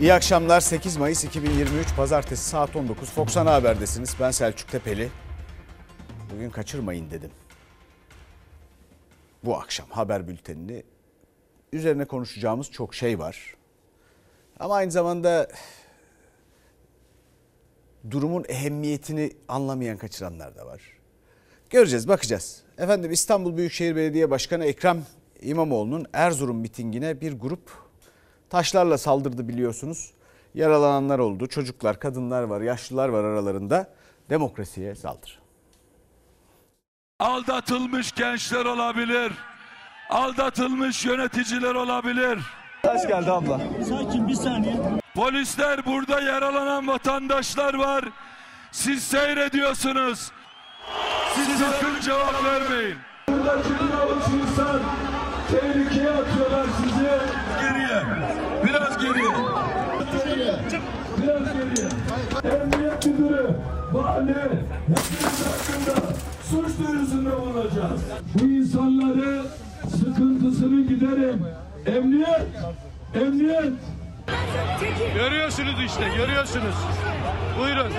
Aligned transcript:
İyi 0.00 0.14
akşamlar 0.14 0.60
8 0.60 0.96
Mayıs 0.96 1.24
2023 1.24 1.96
Pazartesi 1.96 2.48
saat 2.48 2.76
19 2.76 3.10
Fox 3.10 3.36
Ana 3.36 3.54
Haber'desiniz. 3.54 4.14
Ben 4.20 4.30
Selçuk 4.30 4.68
Tepeli. 4.68 5.08
Bugün 6.34 6.50
kaçırmayın 6.50 7.10
dedim. 7.10 7.30
Bu 9.44 9.56
akşam 9.56 9.86
haber 9.90 10.28
bültenini 10.28 10.82
üzerine 11.72 12.04
konuşacağımız 12.04 12.70
çok 12.70 12.94
şey 12.94 13.18
var. 13.18 13.54
Ama 14.60 14.74
aynı 14.74 14.90
zamanda 14.90 15.48
durumun 18.10 18.44
ehemmiyetini 18.48 19.32
anlamayan 19.48 19.96
kaçıranlar 19.96 20.56
da 20.56 20.66
var. 20.66 20.80
Göreceğiz, 21.70 22.08
bakacağız. 22.08 22.62
Efendim 22.78 23.12
İstanbul 23.12 23.56
Büyükşehir 23.56 23.96
Belediye 23.96 24.30
Başkanı 24.30 24.64
Ekrem 24.64 25.06
İmamoğlu'nun 25.40 26.06
Erzurum 26.12 26.56
mitingine 26.56 27.20
bir 27.20 27.32
grup 27.32 27.87
taşlarla 28.50 28.98
saldırdı 28.98 29.48
biliyorsunuz. 29.48 30.10
Yaralananlar 30.54 31.18
oldu. 31.18 31.46
Çocuklar, 31.46 32.00
kadınlar 32.00 32.42
var, 32.42 32.60
yaşlılar 32.60 33.08
var 33.08 33.24
aralarında. 33.24 33.86
Demokrasiye 34.30 34.94
saldırı. 34.94 35.32
Aldatılmış 37.20 38.12
gençler 38.12 38.64
olabilir. 38.64 39.32
Aldatılmış 40.10 41.04
yöneticiler 41.04 41.74
olabilir. 41.74 42.38
Taş 42.82 43.06
geldi 43.08 43.30
abla. 43.30 43.60
Sakin 43.88 44.28
bir 44.28 44.34
saniye. 44.34 44.76
Polisler 45.14 45.86
burada 45.86 46.20
yaralanan 46.20 46.88
vatandaşlar 46.88 47.74
var. 47.74 48.04
Siz 48.72 49.02
seyrediyorsunuz. 49.02 50.32
Siz 51.34 51.58
sakın 51.58 52.00
cevap 52.00 52.44
vermeyin. 52.44 52.96
Buradaki 53.28 53.68
bir 53.68 53.98
avuç 54.02 54.24
insan 54.42 54.80
tehlikeye 55.50 56.10
atıyorlar 56.10 56.66
sizi. 56.82 57.08
Geriye. 57.60 58.02
Emniyet 62.44 63.06
müdürü, 63.06 63.50
vali, 63.92 64.34
hepimiz 64.34 65.46
hakkında 65.46 66.14
suç. 66.50 66.78
Bu 68.34 68.44
insanları 68.44 69.42
sıkıntısını 69.90 70.86
giderim. 70.86 71.46
Emniyet, 71.86 72.46
emniyet. 73.14 73.72
Görüyorsunuz 75.14 75.74
işte 75.86 76.08
görüyorsunuz. 76.16 76.74
Buyurun. 77.60 77.92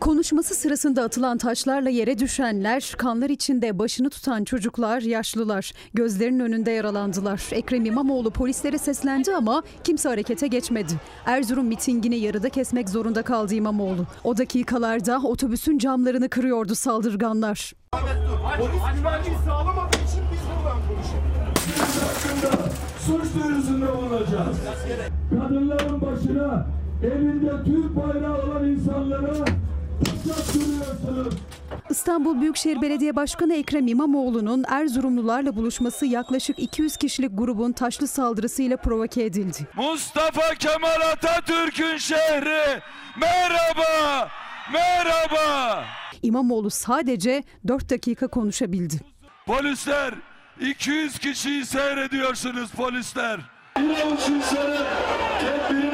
Konuşması 0.00 0.54
sırasında 0.54 1.02
atılan 1.02 1.38
taşlarla 1.38 1.88
yere 1.90 2.18
düşenler, 2.18 2.94
kanlar 2.98 3.30
içinde 3.30 3.78
başını 3.78 4.10
tutan 4.10 4.44
çocuklar, 4.44 5.00
yaşlılar 5.00 5.72
gözlerinin 5.94 6.40
önünde 6.40 6.70
yaralandılar. 6.70 7.48
Ekrem 7.52 7.84
İmamoğlu 7.84 8.30
polislere 8.30 8.78
seslendi 8.78 9.34
ama 9.34 9.62
kimse 9.84 10.08
harekete 10.08 10.46
geçmedi. 10.46 10.92
Erzurum 11.26 11.66
mitingini 11.66 12.16
yarıda 12.16 12.48
kesmek 12.48 12.88
zorunda 12.88 13.22
kaldı 13.22 13.54
İmamoğlu. 13.54 14.06
O 14.24 14.36
dakikalarda 14.36 15.20
otobüsün 15.24 15.78
camlarını 15.78 16.28
kırıyordu 16.28 16.74
saldırganlar. 16.74 17.72
hakkında 22.00 22.52
suç 23.06 23.34
duyurusunda 23.34 23.96
bulunacağız. 23.96 24.58
Kadınların 25.30 26.00
başına 26.00 26.66
elinde 27.02 27.64
Türk 27.64 27.96
bayrağı 27.96 28.42
olan 28.46 28.68
insanlara. 28.68 29.44
İstanbul 31.90 32.40
Büyükşehir 32.40 32.82
Belediye 32.82 33.16
Başkanı 33.16 33.54
Ekrem 33.54 33.86
İmamoğlu'nun 33.86 34.64
Erzurumlularla 34.68 35.56
buluşması 35.56 36.06
yaklaşık 36.06 36.58
200 36.58 36.96
kişilik 36.96 37.38
grubun 37.38 37.72
taşlı 37.72 38.06
saldırısıyla 38.06 38.76
provoke 38.76 39.24
edildi. 39.24 39.66
Mustafa 39.76 40.54
Kemal 40.54 41.00
Atatürk'ün 41.12 41.96
şehri. 41.96 42.80
Merhaba. 43.20 44.28
Merhaba. 44.72 45.84
İmamoğlu 46.22 46.70
sadece 46.70 47.42
4 47.68 47.90
dakika 47.90 48.28
konuşabildi. 48.28 49.00
Polisler 49.46 50.14
200 50.60 51.18
kişiyi 51.18 51.66
seyrediyorsunuz 51.66 52.70
polisler. 52.70 53.40
Bir 53.78 54.00
avuç 54.00 54.20
emniyet 54.28 55.70
müdürü 55.70 55.87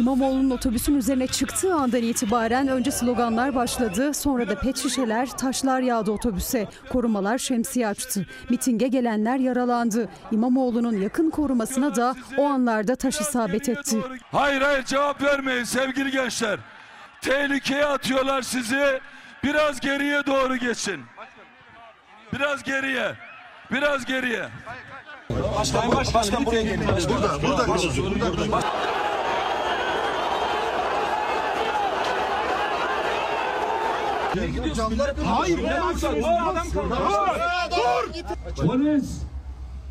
İmamoğlu'nun 0.00 0.50
otobüsün 0.50 0.96
üzerine 0.96 1.26
çıktığı 1.26 1.74
andan 1.74 2.02
itibaren 2.02 2.68
önce 2.68 2.90
sloganlar 2.90 3.54
başladı. 3.54 4.14
Sonra 4.14 4.48
da 4.48 4.58
pet 4.58 4.76
şişeler, 4.78 5.30
taşlar 5.30 5.80
yağdı 5.80 6.10
otobüse. 6.10 6.66
Korumalar 6.88 7.38
şemsiye 7.38 7.88
açtı. 7.88 8.26
Mitinge 8.50 8.88
gelenler 8.88 9.36
yaralandı. 9.38 10.08
İmamoğlu'nun 10.32 11.00
yakın 11.00 11.30
korumasına 11.30 11.96
da 11.96 12.14
o 12.38 12.44
anlarda 12.44 12.96
taş 12.96 13.20
isabet 13.20 13.68
etti. 13.68 13.98
Hayır 14.32 14.60
hayır 14.60 14.84
cevap 14.84 15.22
vermeyin 15.22 15.64
sevgili 15.64 16.10
gençler. 16.10 16.58
Tehlikeye 17.20 17.86
atıyorlar 17.86 18.42
sizi. 18.42 19.00
Biraz 19.44 19.80
geriye 19.80 20.26
doğru 20.26 20.56
geçin. 20.56 21.00
Biraz 22.32 22.62
geriye. 22.62 23.14
Biraz 23.72 24.04
geriye. 24.04 24.48
Başkan, 25.58 25.92
başkan 26.14 26.46
buraya 26.46 26.62
gelin. 26.62 26.88
Burada, 27.08 27.42
burada. 27.42 27.68
burada. 27.68 28.62
Polis, 38.56 39.04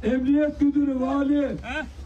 emniyet 0.04 0.62
müdürü, 0.62 1.00
vali. 1.02 1.58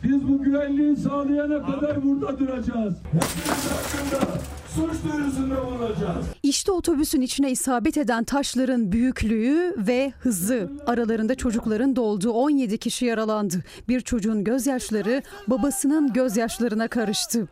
Biz 0.04 0.28
bu 0.28 0.44
güvenliği 0.44 0.96
sağlayana 0.98 1.66
kadar 1.66 2.04
burada 2.04 2.40
duracağız. 2.40 2.94
Hepimiz 3.12 3.66
hakkında 3.72 4.32
suç 4.76 5.12
duyurusunda 5.12 5.66
bulunacağız. 5.66 6.26
İşte 6.44 6.72
otobüsün 6.72 7.22
içine 7.22 7.52
isabet 7.52 7.98
eden 7.98 8.24
taşların 8.24 8.92
büyüklüğü 8.92 9.76
ve 9.78 10.14
hızı. 10.20 10.72
Aralarında 10.88 11.36
çocukların 11.36 11.96
da 11.96 12.02
olduğu 12.02 12.32
17 12.32 12.78
kişi 12.78 13.06
yaralandı. 13.06 13.64
Bir 13.88 14.02
çocuğun 14.02 14.44
gözyaşları 14.44 15.22
babasının 15.48 16.14
gözyaşlarına 16.14 16.88
karıştı. 16.88 17.48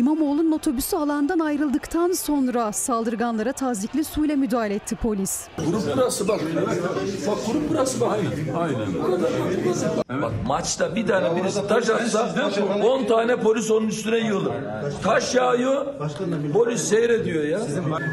İmamoğlu'nun 0.00 0.52
otobüsü 0.52 0.96
alandan 0.96 1.38
ayrıldıktan 1.38 2.12
sonra 2.12 2.72
saldırganlara 2.72 3.52
tazikli 3.52 4.04
suyla 4.04 4.36
müdahale 4.36 4.74
etti 4.74 4.96
polis. 4.96 5.48
Bak 10.08 10.32
maçta 10.46 10.96
bir 10.96 11.06
tane 11.06 11.36
birisi 11.36 11.66
taş 11.68 11.90
atsa 11.90 12.34
10 12.82 13.04
tane 13.04 13.36
polis 13.36 13.70
onun 13.70 13.88
üstüne 13.88 14.18
yığılır. 14.18 14.52
Taş 15.02 15.34
yağıyor, 15.34 15.86
polis 16.52 16.82
seyrediyor 16.82 17.44
ya. 17.44 17.60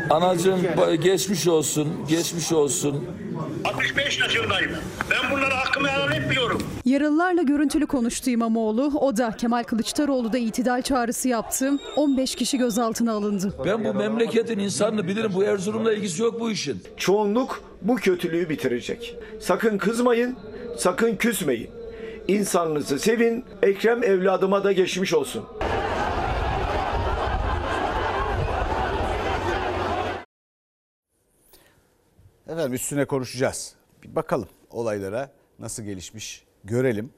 Anacığım 0.09 0.59
geçmiş 1.03 1.47
olsun, 1.47 1.87
geçmiş 2.09 2.51
olsun. 2.51 3.05
65 3.65 4.19
yaşındayım. 4.19 4.71
Ben 5.11 5.31
bunlara 5.31 5.57
hakkımı 5.57 5.87
helal 5.87 6.11
etmiyorum. 6.11 6.61
Yaralılarla 6.87 7.41
görüntülü 7.41 7.87
konuştu 7.87 8.29
İmamoğlu. 8.29 8.91
O 8.99 9.17
da 9.17 9.31
Kemal 9.31 9.63
Kılıçdaroğlu 9.63 10.33
da 10.33 10.37
itidal 10.37 10.81
çağrısı 10.81 11.27
yaptı. 11.27 11.79
15 11.95 12.35
kişi 12.35 12.57
gözaltına 12.57 13.11
alındı. 13.11 13.53
Ben 13.65 13.83
bu 13.83 13.93
memleketin 13.93 14.59
insanını 14.59 15.07
bilirim. 15.07 15.31
Bu 15.35 15.43
Erzurum'la 15.43 15.93
ilgisi 15.93 16.21
yok 16.21 16.39
bu 16.39 16.51
işin. 16.51 16.83
Çoğunluk 16.97 17.63
bu 17.81 17.95
kötülüğü 17.95 18.49
bitirecek. 18.49 19.15
Sakın 19.39 19.77
kızmayın, 19.77 20.37
sakın 20.77 21.15
küsmeyin. 21.15 21.69
İnsanınızı 22.27 22.99
sevin, 22.99 23.45
Ekrem 23.61 24.03
evladıma 24.03 24.63
da 24.63 24.71
geçmiş 24.71 25.13
olsun. 25.13 25.43
Efendim 32.47 32.73
üstüne 32.73 33.05
konuşacağız. 33.05 33.75
Bir 34.03 34.15
bakalım 34.15 34.49
olaylara 34.69 35.31
nasıl 35.59 35.83
gelişmiş 35.83 36.46
görelim. 36.67 37.13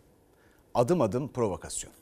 Adım 0.74 1.02
adım 1.02 1.28
provokasyon. 1.28 1.94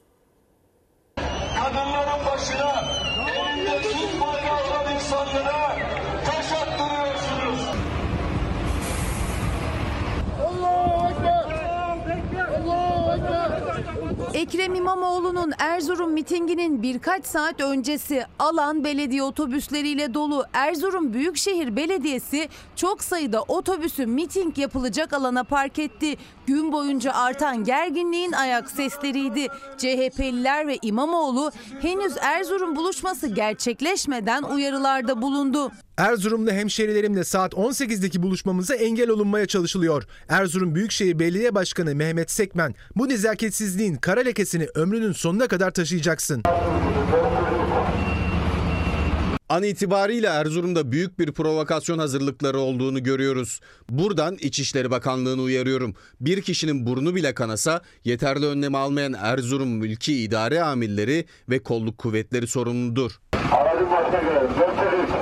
Kadınların 1.16 2.26
başına 2.26 2.84
elinde 3.30 3.82
Türk 3.82 4.22
bayrağı 4.22 4.68
olan 4.68 4.96
insanlara 4.96 5.78
taş 6.26 6.52
attırıyorsunuz. 6.52 7.78
Ekrem 14.34 14.76
İmamoğlu'nun 14.76 15.52
Erzurum 15.60 16.12
mitinginin 16.12 16.84
birkaç 16.84 17.26
saat 17.26 17.62
öncesi 17.62 18.26
alan 18.40 18.84
belediye 18.84 19.24
otobüsleriyle 19.24 20.14
dolu 20.14 20.46
Erzurum 20.54 21.14
Büyükşehir 21.14 21.76
Belediyesi 21.76 22.50
çok 22.78 23.04
sayıda 23.04 23.42
otobüsü 23.42 24.06
miting 24.06 24.58
yapılacak 24.58 25.14
alana 25.14 25.44
park 25.44 25.80
etti. 25.80 26.16
Gün 26.48 26.72
boyunca 26.72 27.14
artan 27.14 27.64
gerginliğin 27.64 28.32
ayak 28.32 28.72
sesleriydi. 28.72 29.48
CHP'liler 29.78 30.68
ve 30.68 30.78
İmamoğlu 30.82 31.52
henüz 31.82 32.14
Erzurum 32.22 32.76
buluşması 32.76 33.28
gerçekleşmeden 33.28 34.44
uyarılarda 34.44 35.22
bulundu. 35.22 35.72
Erzurumlu 35.98 36.52
hemşerilerimle 36.52 37.24
saat 37.24 37.54
18'deki 37.54 38.24
buluşmamıza 38.24 38.76
engel 38.76 39.10
olunmaya 39.10 39.46
çalışılıyor. 39.46 40.04
Erzurum 40.30 40.76
Büyükşehir 40.76 41.20
Belediye 41.20 41.56
Başkanı 41.56 41.96
Mehmet 41.96 42.32
Sekmen, 42.32 42.76
bu 42.96 43.10
nezaketsizliğin 43.10 43.96
kara 43.96 44.20
lekesini 44.20 44.68
ömrünün 44.76 45.12
sonuna 45.12 45.48
kadar 45.48 45.72
taşıyacaksın. 45.72 46.44
An 49.50 49.64
itibariyle 49.64 50.28
Erzurum'da 50.28 50.92
büyük 50.92 51.20
bir 51.20 51.32
provokasyon 51.32 52.00
hazırlıkları 52.00 52.60
olduğunu 52.60 53.04
görüyoruz. 53.04 53.60
Buradan 53.90 54.36
İçişleri 54.36 54.92
Bakanlığı'nı 54.92 55.42
uyarıyorum. 55.42 55.96
Bir 56.22 56.42
kişinin 56.42 56.88
burnu 56.88 57.16
bile 57.16 57.34
kanasa 57.34 57.82
yeterli 58.04 58.46
önlem 58.46 58.76
almayan 58.76 59.14
Erzurum 59.14 59.70
mülki 59.70 60.24
idare 60.24 60.64
amirleri 60.64 61.26
ve 61.50 61.64
kolluk 61.64 61.98
kuvvetleri 61.98 62.48
sorumludur. 62.48 63.12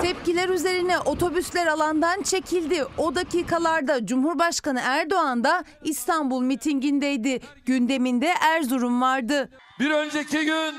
Tepkiler 0.01 0.49
üzerine 0.49 0.99
otobüsler 0.99 1.67
alandan 1.67 2.21
çekildi. 2.21 2.85
O 2.97 3.15
dakikalarda 3.15 4.05
Cumhurbaşkanı 4.05 4.79
Erdoğan 4.83 5.43
da 5.43 5.63
İstanbul 5.83 6.41
mitingindeydi. 6.41 7.39
Gündeminde 7.65 8.33
Erzurum 8.41 9.01
vardı. 9.01 9.49
Bir 9.79 9.91
önceki 9.91 10.45
gün 10.45 10.75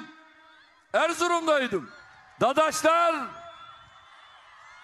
Erzurum'daydım. 0.93 1.89
Dadaşlar 2.41 3.15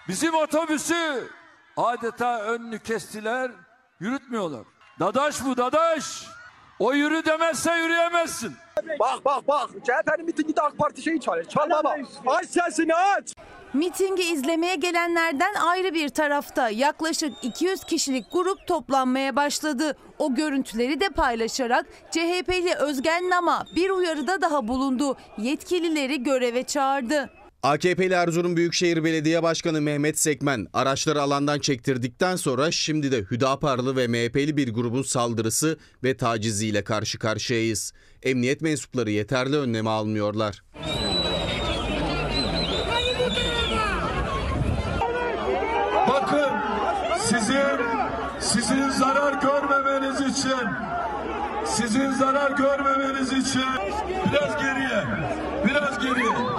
bizim 0.07 0.33
otobüsü 0.33 1.29
adeta 1.77 2.41
önünü 2.41 2.79
kestiler, 2.79 3.51
yürütmüyorlar. 3.99 4.63
Dadaş 4.99 5.45
bu 5.45 5.57
dadaş. 5.57 6.27
O 6.79 6.93
yürü 6.93 7.25
demezse 7.25 7.75
yürüyemezsin. 7.75 8.55
Bak 8.99 9.25
bak 9.25 9.47
bak. 9.47 9.69
CHP'nin 9.69 10.25
mitinginde 10.25 10.61
AK 10.61 10.77
Parti 10.77 11.01
şeyi 11.01 11.21
çalıyor. 11.21 11.45
Çal 11.45 11.69
baba. 11.69 11.95
Aç 12.27 12.49
sesini 12.49 12.95
aç. 12.95 13.33
Mitingi 13.73 14.23
izlemeye 14.23 14.75
gelenlerden 14.75 15.53
ayrı 15.53 15.93
bir 15.93 16.09
tarafta 16.09 16.69
yaklaşık 16.69 17.33
200 17.41 17.83
kişilik 17.83 18.31
grup 18.31 18.67
toplanmaya 18.67 19.35
başladı. 19.35 19.97
O 20.19 20.35
görüntüleri 20.35 20.99
de 20.99 21.09
paylaşarak 21.09 21.85
CHP'li 22.11 22.75
Özgen 22.75 23.29
Nama 23.29 23.65
bir 23.75 23.89
uyarıda 23.89 24.41
daha 24.41 24.67
bulundu. 24.67 25.17
Yetkilileri 25.37 26.23
göreve 26.23 26.63
çağırdı. 26.63 27.29
AKP'li 27.63 28.13
Erzurum 28.13 28.57
Büyükşehir 28.57 29.03
Belediye 29.03 29.43
Başkanı 29.43 29.81
Mehmet 29.81 30.19
Sekmen 30.19 30.67
araçları 30.73 31.21
alandan 31.21 31.59
çektirdikten 31.59 32.35
sonra 32.35 32.71
şimdi 32.71 33.11
de 33.11 33.17
Hüdaparlı 33.31 33.95
ve 33.95 34.07
MHP'li 34.07 34.57
bir 34.57 34.73
grubun 34.73 35.01
saldırısı 35.01 35.77
ve 36.03 36.17
taciziyle 36.17 36.83
karşı 36.83 37.19
karşıyayız. 37.19 37.93
Emniyet 38.23 38.61
mensupları 38.61 39.11
yeterli 39.11 39.57
önlemi 39.57 39.89
almıyorlar. 39.89 40.63
Bakın 46.07 46.49
sizin 47.19 47.79
sizin 48.39 48.89
zarar 48.89 49.41
görmemeniz 49.41 50.37
için 50.37 50.67
sizin 51.65 52.11
zarar 52.11 52.51
görmemeniz 52.51 53.33
için 53.33 53.65
biraz 54.31 54.61
geriye 54.61 55.03
biraz 55.65 55.99
geriye 55.99 56.52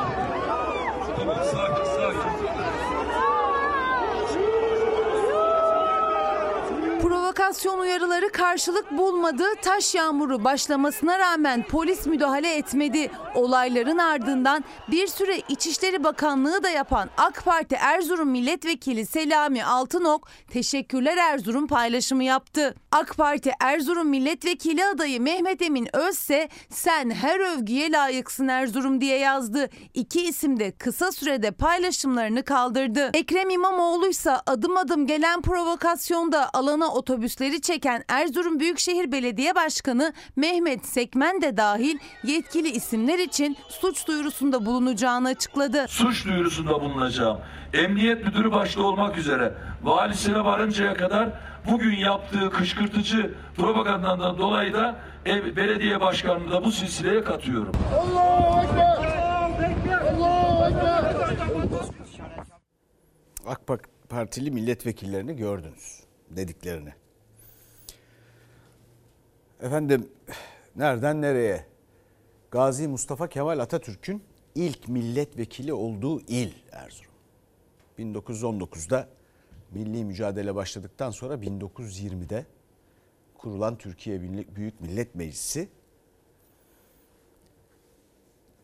Provokasyon 7.34 7.78
uyarıları 7.78 8.32
karşılık 8.32 8.98
bulmadı. 8.98 9.44
Taş 9.62 9.94
yağmuru 9.94 10.44
başlamasına 10.44 11.18
rağmen 11.18 11.62
polis 11.62 12.06
müdahale 12.06 12.56
etmedi. 12.56 13.10
Olayların 13.34 13.98
ardından 13.98 14.64
bir 14.90 15.06
süre 15.06 15.42
İçişleri 15.48 16.04
Bakanlığı 16.04 16.62
da 16.62 16.70
yapan 16.70 17.10
AK 17.16 17.44
Parti 17.44 17.74
Erzurum 17.74 18.30
Milletvekili 18.30 19.06
Selami 19.06 19.64
Altınok 19.64 20.28
teşekkürler 20.50 21.16
Erzurum 21.16 21.66
paylaşımı 21.66 22.24
yaptı. 22.24 22.74
AK 22.92 23.16
Parti 23.16 23.52
Erzurum 23.60 24.08
Milletvekili 24.08 24.84
adayı 24.84 25.20
Mehmet 25.20 25.62
Emin 25.62 25.96
Özse 25.96 26.48
sen 26.70 27.10
her 27.10 27.40
övgüye 27.40 27.92
layıksın 27.92 28.48
Erzurum 28.48 29.00
diye 29.00 29.18
yazdı. 29.18 29.70
İki 29.94 30.24
isim 30.24 30.60
de 30.60 30.72
kısa 30.72 31.12
sürede 31.12 31.50
paylaşımlarını 31.50 32.44
kaldırdı. 32.44 33.10
Ekrem 33.14 33.50
İmamoğlu 33.50 34.08
ise 34.08 34.32
adım 34.46 34.76
adım 34.76 35.06
gelen 35.06 35.42
provokasyonda 35.42 36.50
alana 36.52 36.92
otobüsleri 37.24 37.60
çeken 37.60 38.04
Erzurum 38.08 38.60
Büyükşehir 38.60 39.12
Belediye 39.12 39.54
Başkanı 39.54 40.12
Mehmet 40.36 40.86
Sekmen 40.86 41.42
de 41.42 41.56
dahil 41.56 41.98
yetkili 42.24 42.70
isimler 42.70 43.18
için 43.18 43.56
suç 43.68 44.06
duyurusunda 44.06 44.66
bulunacağını 44.66 45.28
açıkladı. 45.28 45.86
Suç 45.88 46.26
duyurusunda 46.26 46.80
bulunacağım. 46.80 47.40
Emniyet 47.72 48.24
müdürü 48.24 48.52
başta 48.52 48.82
olmak 48.82 49.18
üzere 49.18 49.54
valisine 49.82 50.44
varıncaya 50.44 50.94
kadar 50.94 51.28
bugün 51.70 51.96
yaptığı 51.96 52.50
kışkırtıcı 52.50 53.34
propagandandan 53.56 54.38
dolayı 54.38 54.72
da 54.72 54.96
ev, 55.26 55.56
belediye 55.56 56.00
başkanını 56.00 56.50
da 56.50 56.64
bu 56.64 56.72
silsileye 56.72 57.24
katıyorum. 57.24 57.72
AK 63.46 63.60
Partili 64.08 64.50
milletvekillerini 64.50 65.36
gördünüz 65.36 66.00
dediklerini. 66.30 67.03
Efendim 69.62 70.08
nereden 70.76 71.22
nereye? 71.22 71.64
Gazi 72.50 72.88
Mustafa 72.88 73.28
Kemal 73.28 73.58
Atatürk'ün 73.58 74.22
ilk 74.54 74.88
milletvekili 74.88 75.72
olduğu 75.72 76.20
il 76.20 76.52
Erzurum. 76.72 77.12
1919'da 77.98 79.08
milli 79.70 80.04
mücadele 80.04 80.54
başladıktan 80.54 81.10
sonra 81.10 81.34
1920'de 81.34 82.46
kurulan 83.38 83.78
Türkiye 83.78 84.22
Büyük 84.56 84.80
Millet 84.80 85.14
Meclisi 85.14 85.68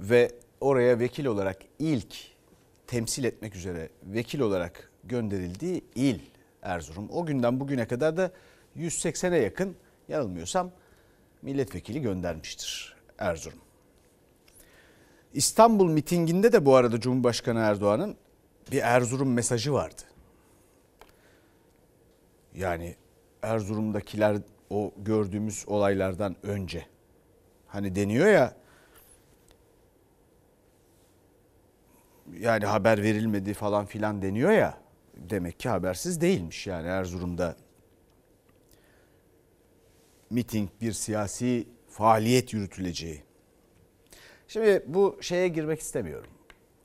ve 0.01 0.31
oraya 0.61 0.99
vekil 0.99 1.27
olarak 1.27 1.57
ilk 1.79 2.17
temsil 2.87 3.25
etmek 3.25 3.57
üzere 3.57 3.89
vekil 4.03 4.41
olarak 4.41 4.91
gönderildiği 5.05 5.85
il 5.95 6.21
Erzurum. 6.63 7.09
O 7.11 7.27
günden 7.27 7.61
bugüne 7.61 7.87
kadar 7.87 8.17
da 8.17 8.33
180'e 8.77 9.39
yakın 9.39 9.77
yanılmıyorsam 10.09 10.71
milletvekili 11.43 12.01
göndermiştir 12.01 12.97
Erzurum. 13.19 13.59
İstanbul 15.35 15.91
mitinginde 15.91 16.53
de 16.53 16.67
bu 16.67 16.77
arada 16.77 17.01
Cumhurbaşkanı 17.01 17.59
Erdoğan'ın 17.59 18.17
bir 18.73 18.83
Erzurum 18.83 19.33
mesajı 19.33 19.73
vardı. 19.73 20.03
Yani 22.55 22.97
Erzurum'dakiler 23.43 24.37
o 24.71 24.93
gördüğümüz 24.97 25.65
olaylardan 25.67 26.37
önce 26.43 26.87
hani 27.67 27.95
deniyor 27.95 28.27
ya 28.27 28.57
yani 32.39 32.67
haber 32.67 33.03
verilmedi 33.03 33.55
falan 33.55 33.87
filan 33.87 34.23
deniyor 34.23 34.51
ya 34.51 34.79
demek 35.17 35.61
ki 35.61 35.69
habersiz 35.69 36.21
değilmiş 36.21 36.67
yani 36.67 36.87
Erzurum'da 36.87 37.57
miting 40.31 40.71
bir 40.81 40.93
siyasi 40.93 41.69
faaliyet 41.89 42.53
yürütüleceği. 42.53 43.23
Şimdi 44.49 44.85
bu 44.87 45.19
şeye 45.21 45.49
girmek 45.49 45.81
istemiyorum. 45.81 46.31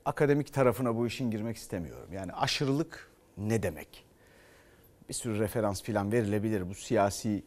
Akademik 0.04 0.52
tarafına 0.52 0.96
bu 0.96 1.06
işin 1.06 1.30
girmek 1.30 1.56
istemiyorum. 1.56 2.12
Yani 2.12 2.32
aşırılık 2.32 3.10
ne 3.36 3.62
demek? 3.62 4.04
Bir 5.08 5.14
sürü 5.14 5.38
referans 5.38 5.82
filan 5.82 6.12
verilebilir 6.12 6.68
bu 6.68 6.74
siyasi 6.74 7.42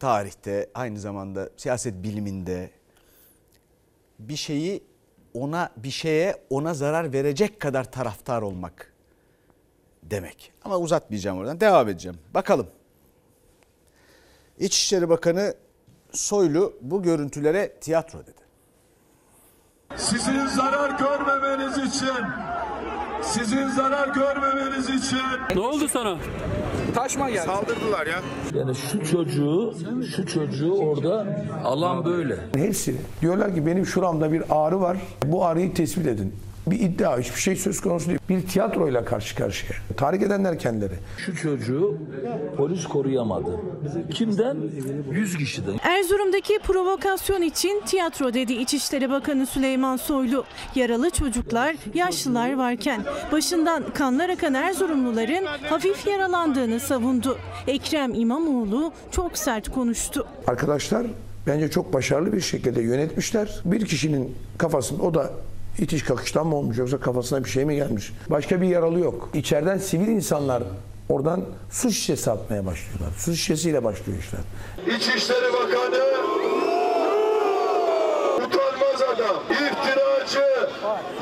tarihte 0.00 0.70
aynı 0.74 0.98
zamanda 0.98 1.50
siyaset 1.56 2.02
biliminde 2.02 2.70
bir 4.18 4.36
şeyi 4.36 4.84
ona 5.34 5.72
bir 5.76 5.90
şeye 5.90 6.36
ona 6.50 6.74
zarar 6.74 7.12
verecek 7.12 7.60
kadar 7.60 7.92
taraftar 7.92 8.42
olmak 8.42 8.92
demek. 10.02 10.52
Ama 10.64 10.78
uzatmayacağım 10.78 11.38
oradan 11.38 11.60
devam 11.60 11.88
edeceğim. 11.88 12.18
Bakalım. 12.34 12.66
İçişleri 14.60 15.08
Bakanı 15.08 15.54
Soylu 16.12 16.72
bu 16.80 17.02
görüntülere 17.02 17.72
tiyatro 17.80 18.18
dedi. 18.22 18.38
Sizin 19.96 20.46
zarar 20.46 20.98
görmemeniz 20.98 21.94
için 21.94 22.24
sizin 23.22 23.68
zarar 23.68 24.08
görmemeniz 24.08 24.88
için 24.90 25.18
Ne 25.54 25.60
oldu 25.60 25.88
sana? 25.88 26.18
Taşma 26.94 27.30
geldi. 27.30 27.46
Saldırdılar 27.46 28.06
ya. 28.06 28.20
Yani 28.54 28.74
şu 28.74 29.04
çocuğu, 29.10 29.74
şu 30.16 30.26
çocuğu 30.26 30.72
orada 30.72 31.26
alan 31.64 32.04
böyle. 32.04 32.36
Hepsi 32.54 32.96
diyorlar 33.20 33.54
ki 33.54 33.66
benim 33.66 33.86
şuramda 33.86 34.32
bir 34.32 34.42
ağrı 34.50 34.80
var. 34.80 34.96
Bu 35.26 35.44
ağrıyı 35.46 35.74
tespit 35.74 36.06
edin. 36.06 36.34
Bir 36.70 36.80
iddia, 36.80 37.18
hiçbir 37.18 37.40
şey 37.40 37.56
söz 37.56 37.80
konusu 37.80 38.08
değil. 38.08 38.18
Bir 38.28 38.46
tiyatroyla 38.46 39.04
karşı 39.04 39.36
karşıya. 39.36 39.72
Tahrik 39.96 40.22
edenler 40.22 40.58
kendileri. 40.58 40.94
Şu 41.18 41.36
çocuğu 41.36 41.96
polis 42.56 42.84
koruyamadı. 42.86 43.60
Kimden? 44.10 44.56
100 45.12 45.36
kişiden. 45.36 45.78
Erzurum'daki 45.82 46.58
provokasyon 46.58 47.42
için 47.42 47.82
tiyatro 47.86 48.34
dedi 48.34 48.52
İçişleri 48.52 49.10
Bakanı 49.10 49.46
Süleyman 49.46 49.96
Soylu. 49.96 50.44
Yaralı 50.74 51.10
çocuklar, 51.10 51.76
yaşlılar 51.94 52.56
varken 52.56 53.00
başından 53.32 53.84
kanlar 53.94 54.28
akan 54.28 54.54
Erzurumluların 54.54 55.44
hafif 55.44 56.06
yaralandığını 56.06 56.80
savundu. 56.80 57.38
Ekrem 57.66 58.14
İmamoğlu 58.14 58.92
çok 59.10 59.38
sert 59.38 59.68
konuştu. 59.68 60.26
Arkadaşlar 60.46 61.06
bence 61.46 61.70
çok 61.70 61.92
başarılı 61.92 62.32
bir 62.32 62.40
şekilde 62.40 62.82
yönetmişler. 62.82 63.60
Bir 63.64 63.86
kişinin 63.86 64.34
kafasında 64.58 65.02
o 65.02 65.14
da 65.14 65.30
itiş 65.78 66.02
kakıştan 66.02 66.46
mı 66.46 66.56
olmuş 66.56 66.78
yoksa 66.78 67.00
kafasına 67.00 67.44
bir 67.44 67.48
şey 67.50 67.64
mi 67.64 67.76
gelmiş? 67.76 68.12
Başka 68.30 68.60
bir 68.60 68.68
yaralı 68.68 68.98
yok. 69.00 69.30
İçeriden 69.34 69.78
sivil 69.78 70.08
insanlar 70.08 70.62
oradan 71.08 71.44
su 71.70 71.90
şişesi 71.90 72.30
atmaya 72.30 72.66
başlıyorlar. 72.66 73.10
Su 73.18 73.34
şişesiyle 73.36 73.84
başlıyor 73.84 74.18
işler. 74.18 74.40
İçişleri 74.96 75.52
Bakanı 75.52 76.08
utanmaz 78.36 79.02
adam, 79.14 79.36
iftiracı, 79.50 80.46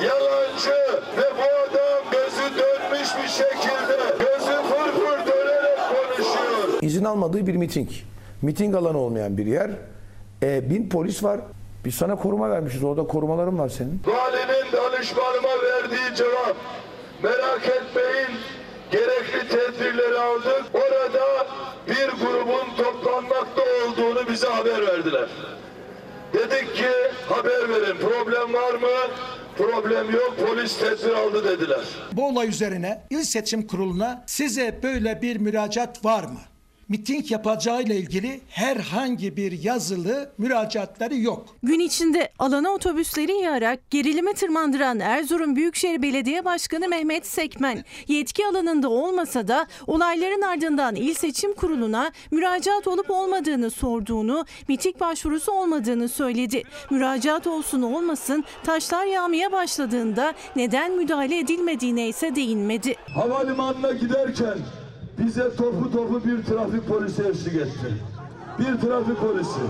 yalancı 0.04 0.70
ve 1.16 1.26
bu 1.38 1.42
adam 1.70 2.02
gözü 2.12 2.58
dönmüş 2.58 3.08
bir 3.22 3.28
şekilde 3.28 3.96
gözü 4.18 4.52
fırfır 4.68 5.32
dönerek 5.32 5.78
konuşuyor. 5.88 6.82
İzin 6.82 7.04
almadığı 7.04 7.46
bir 7.46 7.56
miting. 7.56 7.88
Miting 8.42 8.74
alanı 8.74 8.98
olmayan 8.98 9.36
bir 9.38 9.46
yer. 9.46 9.70
E, 10.42 10.70
bin 10.70 10.88
polis 10.88 11.24
var. 11.24 11.40
Biz 11.84 11.94
sana 11.94 12.16
koruma 12.16 12.50
vermişiz. 12.50 12.84
Orada 12.84 13.06
korumaların 13.06 13.58
var 13.58 13.68
senin. 13.68 14.00
Valinin 14.06 14.35
danışmanıma 15.06 15.62
verdiği 15.62 16.16
cevap 16.16 16.56
merak 17.22 17.66
etmeyin 17.66 18.40
gerekli 18.90 19.48
tedbirleri 19.48 20.18
aldık. 20.18 20.64
Orada 20.74 21.46
bir 21.88 22.08
grubun 22.24 22.76
toplanmakta 22.76 23.62
olduğunu 23.86 24.28
bize 24.28 24.46
haber 24.46 24.86
verdiler. 24.86 25.28
Dedik 26.32 26.76
ki 26.76 26.90
haber 27.28 27.68
verin 27.68 27.96
problem 27.96 28.54
var 28.54 28.74
mı? 28.74 29.12
Problem 29.56 30.10
yok 30.10 30.34
polis 30.46 30.78
tedbir 30.78 31.14
aldı 31.14 31.44
dediler. 31.44 31.84
Bu 32.12 32.28
olay 32.28 32.48
üzerine 32.48 33.02
İl 33.10 33.22
Seçim 33.22 33.66
Kurulu'na 33.66 34.24
size 34.26 34.80
böyle 34.82 35.22
bir 35.22 35.36
müracaat 35.36 36.04
var 36.04 36.24
mı? 36.24 36.40
Miting 36.88 37.30
yapacağıyla 37.30 37.94
ilgili 37.94 38.40
herhangi 38.48 39.36
bir 39.36 39.62
yazılı 39.62 40.30
müracaatları 40.38 41.16
yok. 41.16 41.46
Gün 41.62 41.80
içinde 41.80 42.32
alana 42.38 42.70
otobüsleri 42.70 43.32
yığarak 43.32 43.90
gerilime 43.90 44.32
tırmandıran 44.32 45.00
Erzurum 45.00 45.56
Büyükşehir 45.56 46.02
Belediye 46.02 46.44
Başkanı 46.44 46.88
Mehmet 46.88 47.26
Sekmen, 47.26 47.84
yetki 48.08 48.46
alanında 48.46 48.88
olmasa 48.88 49.48
da 49.48 49.66
olayların 49.86 50.42
ardından 50.42 50.94
İl 50.94 51.14
Seçim 51.14 51.54
Kurulu'na 51.54 52.10
müracaat 52.30 52.88
olup 52.88 53.10
olmadığını 53.10 53.70
sorduğunu, 53.70 54.44
miting 54.68 55.00
başvurusu 55.00 55.52
olmadığını 55.52 56.08
söyledi. 56.08 56.62
Müracaat 56.90 57.46
olsun 57.46 57.82
olmasın 57.82 58.44
taşlar 58.64 59.04
yağmaya 59.06 59.52
başladığında 59.52 60.34
neden 60.56 60.92
müdahale 60.92 61.38
edilmediğine 61.38 62.08
ise 62.08 62.34
değinmedi. 62.34 62.94
Havalimanına 63.14 63.92
giderken 63.92 64.58
bize 65.18 65.56
topu 65.56 65.92
topu 65.92 66.20
bir 66.24 66.42
trafik 66.42 66.88
polisi 66.88 67.22
eşlik 67.22 67.54
etti. 67.54 67.94
Bir 68.58 68.80
trafik 68.86 69.20
polisi. 69.20 69.60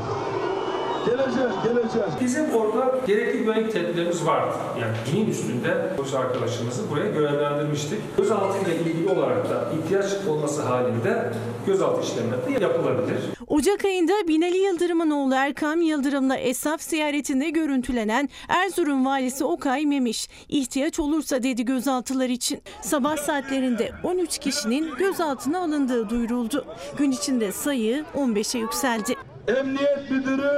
Geleceğim, 1.06 1.50
geleceğim. 1.64 2.08
Bizim 2.20 2.54
orada 2.54 2.94
gerekli 3.06 3.38
güvenlik 3.38 3.72
tedbirlerimiz 3.72 4.26
vardı. 4.26 4.54
Yani 4.80 4.92
günün 5.12 5.30
üstünde 5.30 5.92
polis 5.96 6.14
arkadaşımızı 6.14 6.90
buraya 6.90 7.10
görevlendirmiştik. 7.10 7.98
Gözaltı 8.16 8.58
ile 8.58 8.76
ilgili 8.76 9.08
olarak 9.08 9.50
da 9.50 9.64
ihtiyaç 9.78 10.14
olması 10.28 10.62
halinde 10.62 11.32
gözaltı 11.66 12.02
işlemleri 12.02 12.60
de 12.60 12.64
yapılabilir. 12.64 13.18
Ocak 13.46 13.84
ayında 13.84 14.12
Binali 14.28 14.58
Yıldırım'ın 14.58 15.10
oğlu 15.10 15.34
Erkam 15.34 15.80
Yıldırım'la 15.80 16.36
esnaf 16.36 16.80
ziyaretinde 16.82 17.50
görüntülenen 17.50 18.28
Erzurum 18.48 19.06
valisi 19.06 19.44
Okay 19.44 19.86
Memiş, 19.86 20.28
ihtiyaç 20.48 21.00
olursa 21.00 21.42
dedi 21.42 21.64
gözaltılar 21.64 22.28
için. 22.28 22.62
Sabah 22.82 23.16
saatlerinde 23.16 23.92
13 24.04 24.38
kişinin 24.38 24.94
gözaltına 24.98 25.58
alındığı 25.58 26.08
duyuruldu. 26.08 26.64
Gün 26.98 27.10
içinde 27.10 27.52
sayı 27.52 28.04
15'e 28.16 28.60
yükseldi. 28.60 29.14
Emniyet 29.48 30.10
müdürü 30.10 30.50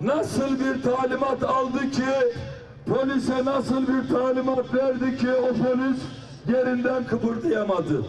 nasıl 0.00 0.60
bir 0.60 0.82
talimat 0.82 1.42
aldı 1.42 1.90
ki 1.90 2.04
polise 2.86 3.44
nasıl 3.44 3.82
bir 3.82 4.08
talimat 4.08 4.74
verdi 4.74 5.16
ki 5.16 5.32
o 5.32 5.48
polis 5.48 5.98
yerinden 6.48 7.06
kıpırdayamadı. 7.06 8.04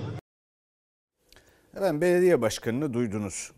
Efendim 1.75 2.01
belediye 2.01 2.41
başkanını 2.41 2.93
duydunuz. 2.93 3.51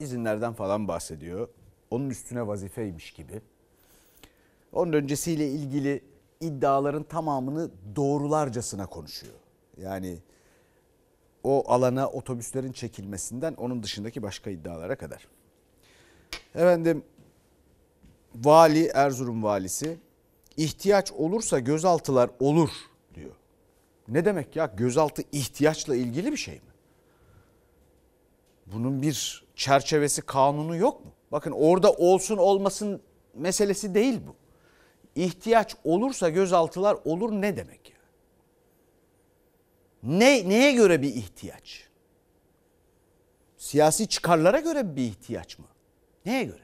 İzinlerden 0.00 0.52
falan 0.52 0.88
bahsediyor. 0.88 1.48
Onun 1.90 2.10
üstüne 2.10 2.46
vazifeymiş 2.46 3.10
gibi. 3.12 3.40
Onun 4.72 4.92
öncesiyle 4.92 5.48
ilgili 5.48 6.04
iddiaların 6.40 7.02
tamamını 7.02 7.70
doğrularcasına 7.96 8.86
konuşuyor. 8.86 9.34
Yani 9.76 10.18
o 11.44 11.72
alana 11.72 12.08
otobüslerin 12.08 12.72
çekilmesinden 12.72 13.54
onun 13.54 13.82
dışındaki 13.82 14.22
başka 14.22 14.50
iddialara 14.50 14.96
kadar. 14.96 15.28
Efendim 16.54 17.04
vali 18.34 18.86
Erzurum 18.86 19.42
valisi 19.42 19.98
ihtiyaç 20.56 21.12
olursa 21.12 21.58
gözaltılar 21.58 22.30
olur 22.40 22.70
diyor. 23.14 23.34
Ne 24.08 24.24
demek 24.24 24.56
ya 24.56 24.66
gözaltı 24.76 25.22
ihtiyaçla 25.32 25.96
ilgili 25.96 26.32
bir 26.32 26.36
şey 26.36 26.54
mi? 26.54 26.60
Bunun 28.66 29.02
bir 29.02 29.44
çerçevesi 29.56 30.22
kanunu 30.22 30.76
yok 30.76 31.04
mu? 31.04 31.12
Bakın 31.32 31.52
orada 31.52 31.92
olsun 31.92 32.36
olmasın 32.36 33.00
meselesi 33.34 33.94
değil 33.94 34.20
bu. 34.26 34.34
İhtiyaç 35.20 35.76
olursa 35.84 36.28
gözaltılar 36.28 36.96
olur 37.04 37.32
ne 37.32 37.56
demek 37.56 37.90
ya? 37.90 37.96
Ne, 40.02 40.48
neye 40.48 40.72
göre 40.72 41.02
bir 41.02 41.14
ihtiyaç? 41.14 41.88
Siyasi 43.56 44.08
çıkarlara 44.08 44.60
göre 44.60 44.96
bir 44.96 45.02
ihtiyaç 45.02 45.58
mı? 45.58 45.66
Neye 46.26 46.44
göre? 46.44 46.62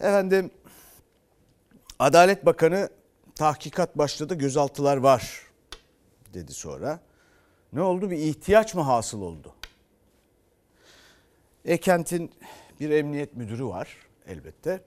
Efendim 0.00 0.50
Adalet 1.98 2.46
Bakanı 2.46 2.88
tahkikat 3.34 3.98
başladı 3.98 4.34
gözaltılar 4.34 4.96
var 4.96 5.42
dedi 6.34 6.52
sonra. 6.52 7.00
Ne 7.72 7.82
oldu 7.82 8.10
bir 8.10 8.18
ihtiyaç 8.18 8.74
mı 8.74 8.82
hasıl 8.82 9.22
oldu? 9.22 9.54
Ekent'in 11.64 12.32
bir 12.80 12.90
emniyet 12.90 13.36
müdürü 13.36 13.66
var 13.66 13.96
elbette. 14.26 14.80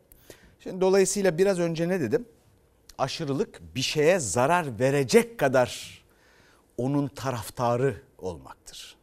Şimdi 0.59 0.81
dolayısıyla 0.81 1.37
biraz 1.37 1.59
önce 1.59 1.89
ne 1.89 2.01
dedim? 2.01 2.25
Aşırılık 2.97 3.75
bir 3.75 3.81
şeye 3.81 4.19
zarar 4.19 4.79
verecek 4.79 5.39
kadar 5.39 6.03
onun 6.77 7.07
taraftarı 7.07 8.01
olmaktır. 8.17 8.95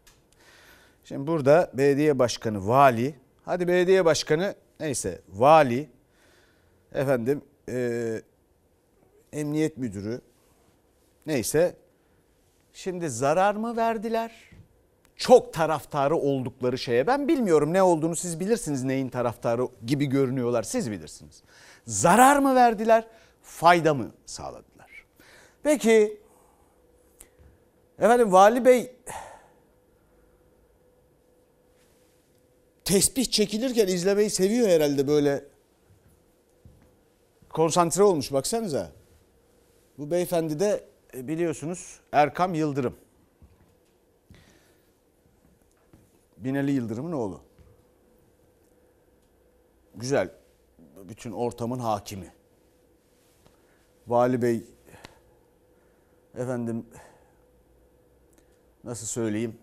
Şimdi 1.05 1.27
burada 1.27 1.71
belediye 1.75 2.19
başkanı, 2.19 2.69
vali, 2.69 3.15
hadi 3.47 3.69
belediye 3.69 4.05
başkanı 4.05 4.55
neyse 4.81 5.21
vali, 5.29 5.91
efendim 6.93 7.43
e, 7.69 8.21
emniyet 9.33 9.79
müdürü 9.79 10.21
neyse 11.27 11.77
şimdi 12.73 13.11
zarar 13.11 13.55
mı 13.55 13.77
verdiler? 13.77 14.33
Çok 15.17 15.53
taraftarı 15.53 16.17
oldukları 16.17 16.79
şeye 16.79 17.07
ben 17.07 17.29
bilmiyorum 17.29 17.73
ne 17.73 17.83
olduğunu 17.83 18.17
siz 18.17 18.41
bilirsiniz 18.41 18.85
neyin 18.85 19.09
taraftarı 19.09 19.69
gibi 19.87 20.07
görünüyorlar 20.07 20.63
siz 20.63 20.91
bilirsiniz. 20.91 21.43
Zarar 21.87 22.39
mı 22.39 22.55
verdiler? 22.55 23.05
Fayda 23.43 23.95
mı 23.95 24.11
sağladılar? 24.27 25.05
Peki 25.63 26.21
efendim 27.99 28.33
vali 28.33 28.65
bey 28.65 28.97
tesbih 32.87 33.25
çekilirken 33.25 33.89
izlemeyi 33.89 34.31
seviyor 34.31 34.69
herhalde 34.69 35.09
böyle 35.09 35.45
konsantre 37.49 38.03
olmuş 38.03 38.33
baksanıza. 38.33 38.93
Bu 39.99 40.11
beyefendi 40.11 40.61
de 40.61 40.85
e, 41.15 41.29
biliyorsunuz 41.29 42.01
Erkam 42.13 42.55
Yıldırım. 42.55 42.97
Binali 46.37 46.73
Yıldırım'ın 46.73 47.13
oğlu. 47.13 47.41
Güzel. 49.95 50.31
Bütün 51.09 51.33
ortamın 51.33 51.79
hakimi. 51.79 52.33
Vali 54.07 54.43
Bey 54.43 54.65
efendim 56.35 56.87
nasıl 58.85 59.07
söyleyeyim 59.07 59.59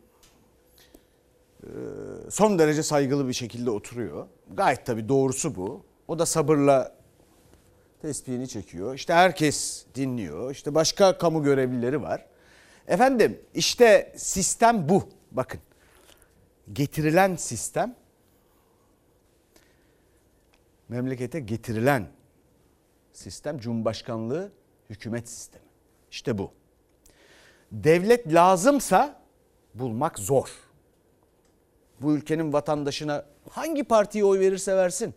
son 2.29 2.59
derece 2.59 2.83
saygılı 2.83 3.27
bir 3.27 3.33
şekilde 3.33 3.71
oturuyor. 3.71 4.27
Gayet 4.53 4.85
tabii 4.85 5.09
doğrusu 5.09 5.55
bu. 5.55 5.85
O 6.07 6.19
da 6.19 6.25
sabırla 6.25 7.03
Tespihini 8.03 8.47
çekiyor. 8.47 8.95
İşte 8.95 9.13
herkes 9.13 9.85
dinliyor. 9.95 10.51
İşte 10.51 10.75
başka 10.75 11.17
kamu 11.17 11.43
görevlileri 11.43 12.01
var. 12.01 12.25
Efendim 12.87 13.41
işte 13.53 14.13
sistem 14.17 14.89
bu. 14.89 15.09
Bakın. 15.31 15.59
Getirilen 16.73 17.35
sistem 17.35 17.95
memlekete 20.89 21.39
getirilen 21.39 22.07
sistem 23.13 23.59
Cumhurbaşkanlığı 23.59 24.51
hükümet 24.89 25.29
sistemi. 25.29 25.65
İşte 26.11 26.37
bu. 26.37 26.51
Devlet 27.71 28.33
lazımsa 28.33 29.21
bulmak 29.73 30.19
zor. 30.19 30.49
Bu 32.03 32.13
ülkenin 32.13 32.53
vatandaşına 32.53 33.25
hangi 33.49 33.83
partiye 33.83 34.25
oy 34.25 34.39
verirse 34.39 34.75
versin 34.75 35.13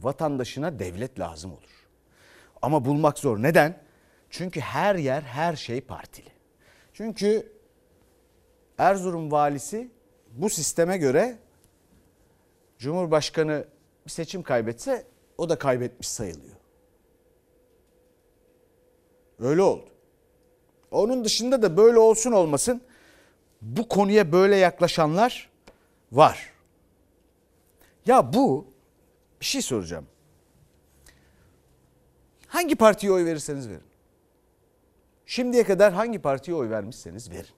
vatandaşına 0.00 0.78
devlet 0.78 1.18
lazım 1.18 1.52
olur. 1.52 1.86
Ama 2.62 2.84
bulmak 2.84 3.18
zor. 3.18 3.42
Neden? 3.42 3.78
Çünkü 4.30 4.60
her 4.60 4.94
yer 4.94 5.22
her 5.22 5.56
şey 5.56 5.80
partili. 5.80 6.28
Çünkü 6.92 7.52
Erzurum 8.78 9.32
valisi 9.32 9.90
bu 10.30 10.50
sisteme 10.50 10.98
göre 10.98 11.38
Cumhurbaşkanı 12.78 13.64
bir 14.06 14.10
seçim 14.10 14.42
kaybetse 14.42 15.06
o 15.38 15.48
da 15.48 15.58
kaybetmiş 15.58 16.08
sayılıyor. 16.08 16.56
Öyle 19.38 19.62
oldu. 19.62 19.88
Onun 20.90 21.24
dışında 21.24 21.62
da 21.62 21.76
böyle 21.76 21.98
olsun 21.98 22.32
olmasın 22.32 22.82
bu 23.62 23.88
konuya 23.88 24.32
böyle 24.32 24.56
yaklaşanlar 24.56 25.49
var. 26.12 26.52
Ya 28.06 28.32
bu 28.32 28.66
bir 29.40 29.46
şey 29.46 29.62
soracağım. 29.62 30.06
Hangi 32.46 32.74
partiye 32.74 33.12
oy 33.12 33.24
verirseniz 33.24 33.68
verin. 33.68 33.82
Şimdiye 35.26 35.64
kadar 35.64 35.92
hangi 35.92 36.18
partiye 36.18 36.56
oy 36.56 36.70
vermişseniz 36.70 37.30
verin. 37.30 37.54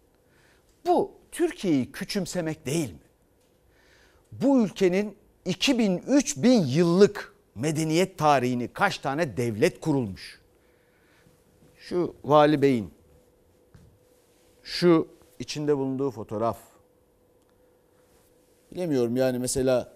Bu 0.87 1.13
Türkiye'yi 1.33 1.93
küçümsemek 1.93 2.67
değil 2.67 2.93
mi? 2.93 2.99
Bu 4.33 4.65
ülkenin 4.65 5.17
2000-3000 5.47 6.67
yıllık 6.67 7.35
medeniyet 7.55 8.19
tarihini 8.19 8.69
kaç 8.69 8.99
tane 8.99 9.37
devlet 9.37 9.81
kurulmuş? 9.81 10.41
Şu 11.77 12.15
Vali 12.25 12.63
Bey'in 12.63 12.95
şu 14.63 15.09
içinde 15.39 15.77
bulunduğu 15.77 16.11
fotoğraf. 16.11 16.72
Bilemiyorum 18.75 19.17
yani 19.17 19.38
mesela 19.38 19.93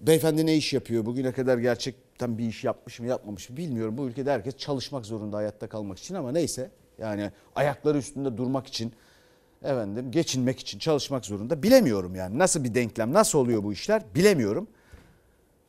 beyefendi 0.00 0.46
ne 0.46 0.56
iş 0.56 0.72
yapıyor? 0.72 1.06
Bugüne 1.06 1.32
kadar 1.32 1.58
gerçekten 1.58 2.38
bir 2.38 2.44
iş 2.44 2.64
yapmış 2.64 3.00
mı 3.00 3.06
yapmamış 3.06 3.50
mı 3.50 3.56
bilmiyorum. 3.56 3.98
Bu 3.98 4.06
ülkede 4.06 4.32
herkes 4.32 4.56
çalışmak 4.56 5.06
zorunda 5.06 5.36
hayatta 5.36 5.68
kalmak 5.68 5.98
için 5.98 6.14
ama 6.14 6.32
neyse. 6.32 6.70
Yani 6.98 7.30
ayakları 7.54 7.98
üstünde 7.98 8.36
durmak 8.36 8.66
için 8.66 8.92
efendim 9.62 10.10
geçinmek 10.10 10.60
için 10.60 10.78
çalışmak 10.78 11.26
zorunda. 11.26 11.62
Bilemiyorum 11.62 12.14
yani 12.14 12.38
nasıl 12.38 12.64
bir 12.64 12.74
denklem 12.74 13.12
nasıl 13.12 13.38
oluyor 13.38 13.62
bu 13.62 13.72
işler 13.72 14.02
bilemiyorum. 14.14 14.68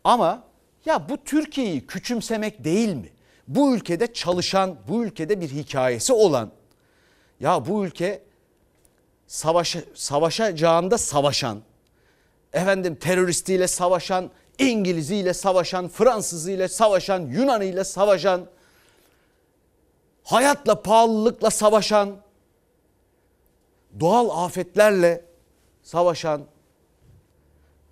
Ama 0.03 0.43
ya 0.85 1.09
bu 1.09 1.17
Türkiye'yi 1.23 1.87
küçümsemek 1.87 2.63
değil 2.63 2.95
mi? 2.95 3.09
Bu 3.47 3.75
ülkede 3.75 4.13
çalışan, 4.13 4.75
bu 4.87 5.05
ülkede 5.05 5.41
bir 5.41 5.49
hikayesi 5.49 6.13
olan 6.13 6.51
ya 7.39 7.65
bu 7.67 7.85
ülke 7.85 8.26
savaşa, 9.27 9.79
savaşacağında 9.93 10.97
savaşan, 10.97 11.61
efendim 12.53 12.95
teröristiyle 12.95 13.67
savaşan, 13.67 14.29
İngiliziyle 14.59 15.33
savaşan, 15.33 15.87
Fransızıyla 15.87 16.67
savaşan, 16.67 17.21
Yunanıyla 17.21 17.83
savaşan, 17.83 18.45
hayatla 20.23 20.81
pahalılıkla 20.81 21.49
savaşan, 21.49 22.15
doğal 23.99 24.45
afetlerle 24.45 25.25
savaşan 25.83 26.41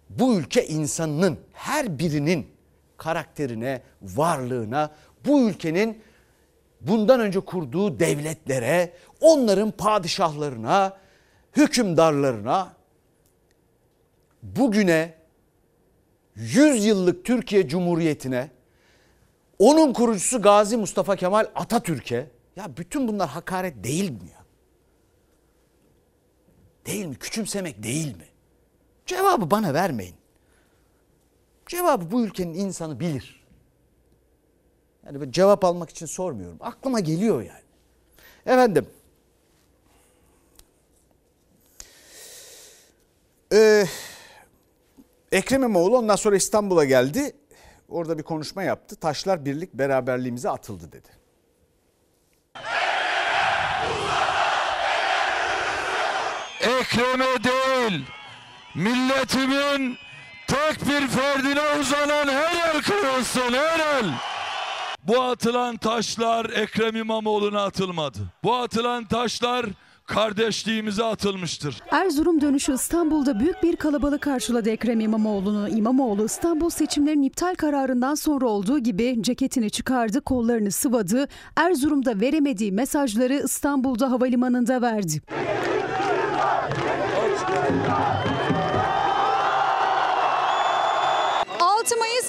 bu 0.10 0.36
ülke 0.36 0.68
insanının 0.68 1.40
her 1.54 2.00
birinin 2.00 2.48
karakterine, 2.98 3.82
varlığına, 4.02 4.92
bu 5.26 5.50
ülkenin 5.50 6.02
bundan 6.82 7.20
önce 7.20 7.40
kurduğu 7.40 8.00
devletlere, 8.00 8.94
onların 9.22 9.72
padişahlarına, 9.72 10.98
hükümdarlarına 11.56 12.76
bugüne 14.44 15.14
100 16.36 16.86
yıllık 16.86 17.26
Türkiye 17.26 17.68
Cumhuriyeti'ne 17.68 18.50
onun 19.60 19.94
kurucusu 19.94 20.42
Gazi 20.42 20.78
Mustafa 20.78 21.16
Kemal 21.16 21.48
Atatürk'e 21.56 22.32
ya 22.56 22.78
bütün 22.78 23.08
bunlar 23.08 23.30
hakaret 23.30 23.84
değil 23.84 24.10
mi 24.10 24.30
ya? 24.34 24.46
Değil 26.86 27.06
mi? 27.06 27.16
Küçümsemek 27.16 27.84
değil 27.84 28.18
mi? 28.18 28.26
Cevabı 29.06 29.52
bana 29.52 29.74
vermeyin. 29.74 30.16
Cevabı 31.68 32.12
bu 32.12 32.22
ülkenin 32.22 32.54
insanı 32.54 33.00
bilir. 33.00 33.46
Yani 35.06 35.32
cevap 35.32 35.64
almak 35.64 35.90
için 35.90 36.06
sormuyorum. 36.06 36.58
Aklıma 36.60 37.00
geliyor 37.00 37.42
yani. 37.42 37.66
Efendim. 38.46 38.88
Ee, 43.54 43.86
Ekrem 45.32 45.64
İmamoğlu 45.64 45.98
ondan 45.98 46.16
sonra 46.16 46.36
İstanbul'a 46.36 46.86
geldi. 46.86 47.36
Orada 47.90 48.18
bir 48.18 48.24
konuşma 48.24 48.64
yaptı. 48.64 48.96
Taşlar 48.96 49.46
birlik 49.46 49.74
beraberliğimize 49.74 50.50
atıldı 50.50 50.92
dedi. 50.92 51.10
Ekrem'e 56.62 57.44
değil, 57.44 58.06
milletimin 58.76 59.98
tek 60.48 60.82
bir 60.90 61.08
ferdine 61.08 61.80
uzanan 61.80 62.28
her 62.28 62.76
el 62.76 62.82
kırılsın 62.82 63.54
her 63.54 63.80
el. 63.80 64.06
Bu 65.04 65.22
atılan 65.22 65.78
taşlar 65.78 66.46
Ekrem 66.50 66.96
İmamoğlu'na 66.96 67.64
atılmadı. 67.64 68.20
Bu 68.44 68.56
atılan 68.56 69.06
taşlar 69.06 69.66
kardeşliğimize 70.06 71.04
atılmıştır. 71.04 71.82
Erzurum 71.92 72.42
dönüşü 72.42 72.74
İstanbul'da 72.74 73.40
büyük 73.40 73.64
bir 73.64 73.76
kalabalık 73.76 74.22
karşıladı 74.22 74.70
Ekrem 74.70 75.00
İmamoğlu'nu. 75.00 75.70
İmamoğlu 75.70 76.26
İstanbul 76.26 76.70
seçimlerinin 76.70 77.24
iptal 77.24 77.56
kararından 77.56 78.16
sonra 78.16 78.46
olduğu 78.46 78.80
gibi 78.80 79.18
ceketini 79.22 79.70
çıkardı, 79.70 80.22
kollarını 80.22 80.72
sıvadı. 80.72 81.28
Erzurum'da 81.56 82.20
veremediği 82.20 82.72
mesajları 82.72 83.42
İstanbul'da 83.46 84.12
havalimanında 84.12 84.82
verdi. 84.82 85.22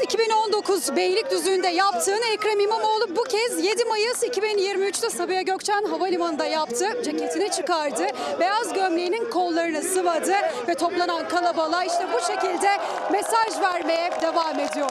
2019 0.06 0.96
Beylikdüzü'nde 0.96 1.68
yaptığını 1.68 2.26
Ekrem 2.34 2.60
İmamoğlu 2.60 3.16
bu 3.16 3.22
kez 3.22 3.64
7 3.64 3.84
Mayıs 3.84 4.22
2023'te 4.22 5.10
Sabiha 5.10 5.42
Gökçen 5.42 5.84
Havalimanı'nda 5.84 6.46
yaptı. 6.46 6.84
Ceketini 7.04 7.50
çıkardı, 7.50 8.06
beyaz 8.40 8.72
gömleğinin 8.72 9.30
kollarını 9.30 9.82
sıvadı 9.82 10.32
ve 10.68 10.74
toplanan 10.74 11.28
kalabalığa 11.28 11.84
işte 11.84 12.06
bu 12.12 12.20
şekilde 12.32 12.68
mesaj 13.12 13.62
vermeye 13.62 14.10
devam 14.22 14.58
ediyor. 14.60 14.90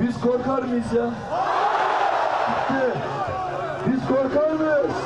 Biz 0.00 0.20
korkar 0.20 0.62
mıyız 0.62 0.92
ya? 0.96 1.10
Biz 3.86 4.00
korkar 4.08 4.50
mıyız? 4.50 4.96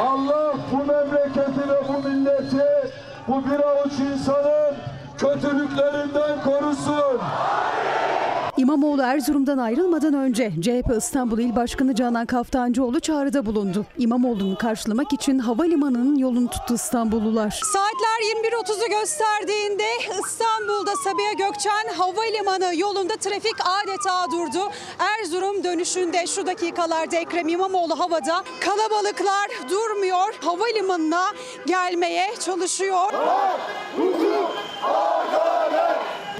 Allah 0.00 0.54
bu 0.72 0.76
memleketi 0.76 1.68
ve 1.68 1.88
bu 1.88 2.08
milleti, 2.08 2.92
bu 3.28 3.44
bir 3.44 3.60
avuç 3.64 3.92
insanın 4.14 4.76
kötülüklerinden 5.18 6.42
korusun. 6.44 7.20
İmamoğlu 8.64 9.02
Erzurum'dan 9.02 9.58
ayrılmadan 9.58 10.14
önce 10.14 10.52
CHP 10.62 10.96
İstanbul 10.98 11.38
İl 11.38 11.56
Başkanı 11.56 11.94
Canan 11.94 12.26
Kaftancıoğlu 12.26 13.00
çağrıda 13.00 13.46
bulundu. 13.46 13.86
İmamoğlu'nu 13.98 14.58
karşılamak 14.58 15.12
için 15.12 15.38
havalimanının 15.38 16.16
yolunu 16.16 16.50
tuttu 16.50 16.74
İstanbullular. 16.74 17.60
Saatler 17.72 18.18
21.30'u 18.52 19.00
gösterdiğinde 19.00 19.84
İstanbul'da 20.24 20.90
Sabiha 21.04 21.32
Gökçen 21.32 21.94
Havalimanı 21.96 22.76
yolunda 22.76 23.16
trafik 23.16 23.56
adeta 23.82 24.26
durdu. 24.32 24.70
Erzurum 24.98 25.64
dönüşünde 25.64 26.26
şu 26.26 26.46
dakikalarda 26.46 27.16
Ekrem 27.16 27.48
İmamoğlu 27.48 27.98
havada. 27.98 28.44
Kalabalıklar 28.60 29.48
durmuyor. 29.70 30.34
Havalimanına 30.40 31.24
gelmeye 31.66 32.34
çalışıyor. 32.40 33.12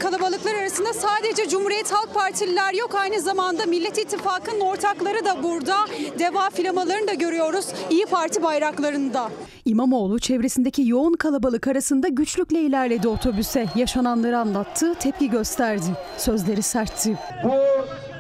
Kalabalıklar 0.04 0.54
arasında 0.54 0.92
sadece 0.92 1.48
Cumhuriyet 1.48 1.92
Halk 1.92 2.14
Partililer 2.14 2.74
yok 2.74 2.94
aynı 2.94 3.20
zamanda 3.20 3.66
Millet 3.66 3.98
İttifakı'nın 3.98 4.60
ortakları 4.60 5.24
da 5.24 5.42
burada. 5.42 5.76
Deva 6.18 6.50
flamalarını 6.50 7.08
da 7.08 7.14
görüyoruz. 7.14 7.66
İyi 7.90 8.06
Parti 8.06 8.42
bayraklarında. 8.42 9.30
İmamoğlu 9.64 10.18
çevresindeki 10.18 10.88
yoğun 10.88 11.12
kalabalık 11.12 11.68
arasında 11.68 12.08
güçlükle 12.08 12.60
ilerledi 12.60 13.08
otobüse. 13.08 13.66
Yaşananları 13.74 14.38
anlattı, 14.38 14.94
tepki 14.94 15.30
gösterdi. 15.30 15.96
Sözleri 16.16 16.62
sertti. 16.62 17.18
Bu 17.44 17.52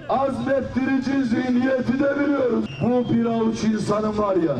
azmettirici 0.08 1.24
zihniyeti 1.24 1.92
de 1.92 2.20
biliyoruz. 2.20 2.64
Bu 2.82 3.14
bir 3.14 3.24
avuç 3.24 3.64
insanın 3.64 4.18
var 4.18 4.36
ya 4.36 4.56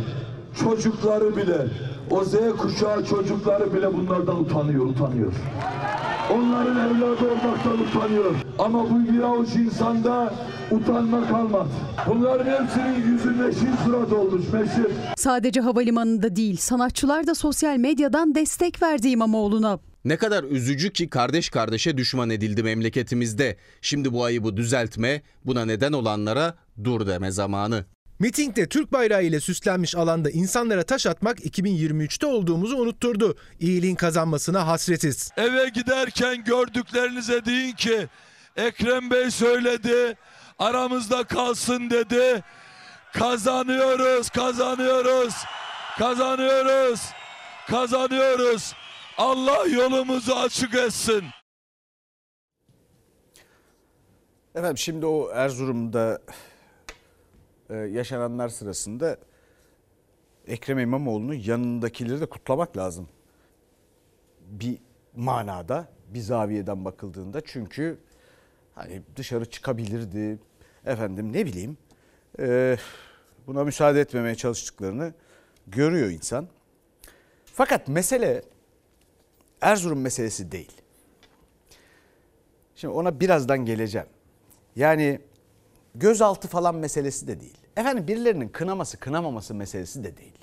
çocukları 0.65 1.37
bile 1.37 1.67
o 2.11 2.25
Z 2.25 2.35
kuşağı 2.59 3.05
çocukları 3.05 3.75
bile 3.75 3.95
bunlardan 3.95 4.41
utanıyor, 4.41 4.87
utanıyor. 4.87 5.33
Onların 6.33 6.77
evladı 6.97 7.31
olmaktan 7.31 7.79
utanıyor. 7.81 8.35
Ama 8.59 8.91
bu 8.91 9.13
bir 9.13 9.21
avuç 9.21 9.49
insanda 9.57 10.35
utanma 10.71 11.29
kalmadı. 11.29 11.69
Bunların 12.09 12.63
hepsinin 12.65 13.13
yüzü 13.13 13.31
meşin 13.31 13.77
surat 13.85 14.13
olmuş, 14.13 14.49
meşin. 14.53 14.89
Sadece 15.17 15.61
havalimanında 15.61 16.37
değil, 16.37 16.57
sanatçılar 16.57 17.27
da 17.27 17.35
sosyal 17.35 17.77
medyadan 17.77 18.35
destek 18.35 18.83
verdi 18.83 19.09
İmamoğlu'na. 19.09 19.79
Ne 20.05 20.17
kadar 20.17 20.45
üzücü 20.45 20.93
ki 20.93 21.09
kardeş 21.09 21.49
kardeşe 21.51 21.97
düşman 21.97 22.31
edildi 22.31 22.63
memleketimizde. 22.63 23.57
Şimdi 23.83 24.13
bu 24.13 24.25
ayıbı 24.25 24.57
düzeltme, 24.57 25.23
buna 25.45 25.65
neden 25.65 25.93
olanlara 25.93 26.55
dur 26.85 27.07
deme 27.07 27.31
zamanı. 27.31 27.85
Mitingde 28.19 28.69
Türk 28.69 28.93
bayrağı 28.93 29.25
ile 29.25 29.41
süslenmiş 29.41 29.95
alanda 29.95 30.31
insanlara 30.31 30.83
taş 30.83 31.07
atmak 31.07 31.39
2023'te 31.47 32.27
olduğumuzu 32.27 32.77
unutturdu. 32.77 33.37
İyiliğin 33.61 33.95
kazanmasına 33.95 34.67
hasretiz. 34.67 35.31
Eve 35.37 35.69
giderken 35.69 36.45
gördüklerinize 36.45 37.45
deyin 37.45 37.73
ki 37.73 38.09
Ekrem 38.57 39.11
Bey 39.11 39.31
söyledi 39.31 40.17
aramızda 40.59 41.25
kalsın 41.25 41.91
dedi. 41.91 42.43
Kazanıyoruz, 43.13 44.31
kazanıyoruz, 44.31 45.35
kazanıyoruz, 45.99 47.01
kazanıyoruz. 47.71 48.75
Allah 49.19 49.67
yolumuzu 49.67 50.35
açık 50.35 50.75
etsin. 50.75 51.25
Efendim 54.55 54.79
şimdi 54.79 55.07
o 55.07 55.31
Erzurum'da 55.31 56.21
yaşananlar 57.71 58.49
sırasında 58.49 59.17
Ekrem 60.47 60.79
İmamoğlu'nun 60.79 61.35
yanındakileri 61.35 62.21
de 62.21 62.27
kutlamak 62.27 62.77
lazım. 62.77 63.09
Bir 64.41 64.79
manada, 65.17 65.89
bir 66.15 66.21
zaviyeden 66.21 66.85
bakıldığında 66.85 67.41
çünkü 67.41 67.99
hani 68.75 69.03
dışarı 69.17 69.51
çıkabilirdi. 69.51 70.39
Efendim 70.87 71.33
ne 71.33 71.47
bileyim 71.47 71.77
e, 72.39 72.77
buna 73.47 73.65
müsaade 73.65 74.01
etmemeye 74.01 74.35
çalıştıklarını 74.35 75.15
görüyor 75.67 76.11
insan. 76.11 76.49
Fakat 77.45 77.89
mesele 77.89 78.43
Erzurum 79.61 80.01
meselesi 80.01 80.53
değil. 80.53 80.73
Şimdi 82.77 82.95
ona 82.95 83.21
birazdan 83.21 83.65
geleceğim. 83.65 84.07
Yani 84.77 85.21
gözaltı 85.95 86.49
falan 86.49 86.75
meselesi 86.75 87.29
de 87.29 87.41
değil. 87.41 87.59
Efendim 87.77 88.09
birilerinin 88.09 88.49
kınaması 88.49 88.97
kınamaması 88.97 89.55
meselesi 89.55 90.05
de 90.05 90.17
değil. 90.17 90.39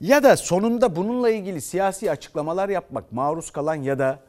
Ya 0.00 0.22
da 0.22 0.36
sonunda 0.36 0.96
bununla 0.96 1.30
ilgili 1.30 1.60
siyasi 1.60 2.10
açıklamalar 2.10 2.68
yapmak 2.68 3.12
maruz 3.12 3.50
kalan 3.50 3.74
ya 3.74 3.98
da 3.98 4.22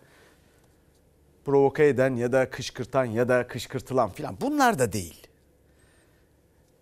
provoke 1.45 1.87
eden 1.87 2.15
ya 2.15 2.31
da 2.31 2.49
kışkırtan 2.49 3.05
ya 3.05 3.29
da 3.29 3.47
kışkırtılan 3.47 4.09
filan 4.09 4.37
bunlar 4.41 4.79
da 4.79 4.93
değil. 4.93 5.27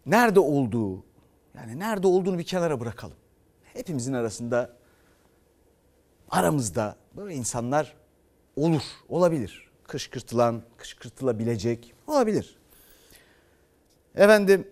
Nerede 0.05 0.39
olduğu 0.39 1.03
yani 1.55 1.79
nerede 1.79 2.07
olduğunu 2.07 2.37
bir 2.37 2.43
kenara 2.43 2.79
bırakalım. 2.79 3.17
Hepimizin 3.73 4.13
arasında 4.13 4.73
aramızda 6.29 6.95
böyle 7.17 7.35
insanlar 7.35 7.95
olur, 8.55 8.81
olabilir. 9.09 9.71
Kışkırtılan, 9.87 10.61
kışkırtılabilecek 10.77 11.93
olabilir. 12.07 12.57
Efendim 14.15 14.67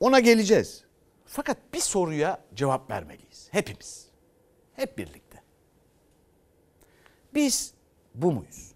ona 0.00 0.20
geleceğiz. 0.20 0.84
Fakat 1.26 1.56
bir 1.74 1.80
soruya 1.80 2.40
cevap 2.54 2.90
vermeliyiz. 2.90 3.48
Hepimiz. 3.50 4.06
Hep 4.72 4.98
birlikte. 4.98 5.42
Biz 7.34 7.74
bu 8.14 8.32
muyuz? 8.32 8.70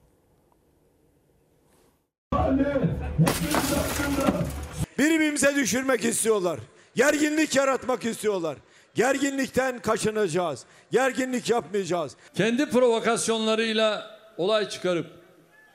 Birbirimize 4.98 5.56
düşürmek 5.56 6.04
istiyorlar. 6.04 6.60
Gerginlik 6.94 7.56
yaratmak 7.56 8.04
istiyorlar. 8.04 8.56
Gerginlikten 8.94 9.78
kaçınacağız. 9.78 10.64
Gerginlik 10.90 11.50
yapmayacağız. 11.50 12.16
Kendi 12.34 12.70
provokasyonlarıyla 12.70 14.18
olay 14.36 14.68
çıkarıp 14.68 15.06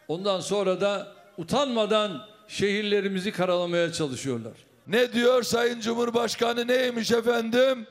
ondan 0.08 0.40
sonra 0.40 0.82
da 0.82 1.19
utanmadan 1.40 2.22
şehirlerimizi 2.48 3.32
karalamaya 3.32 3.94
çalışıyorlar. 3.94 4.54
Ne 4.88 5.14
diyor 5.14 5.44
Sayın 5.44 5.80
Cumhurbaşkanı 5.82 6.68
neymiş 6.68 7.12
efendim? 7.12 7.88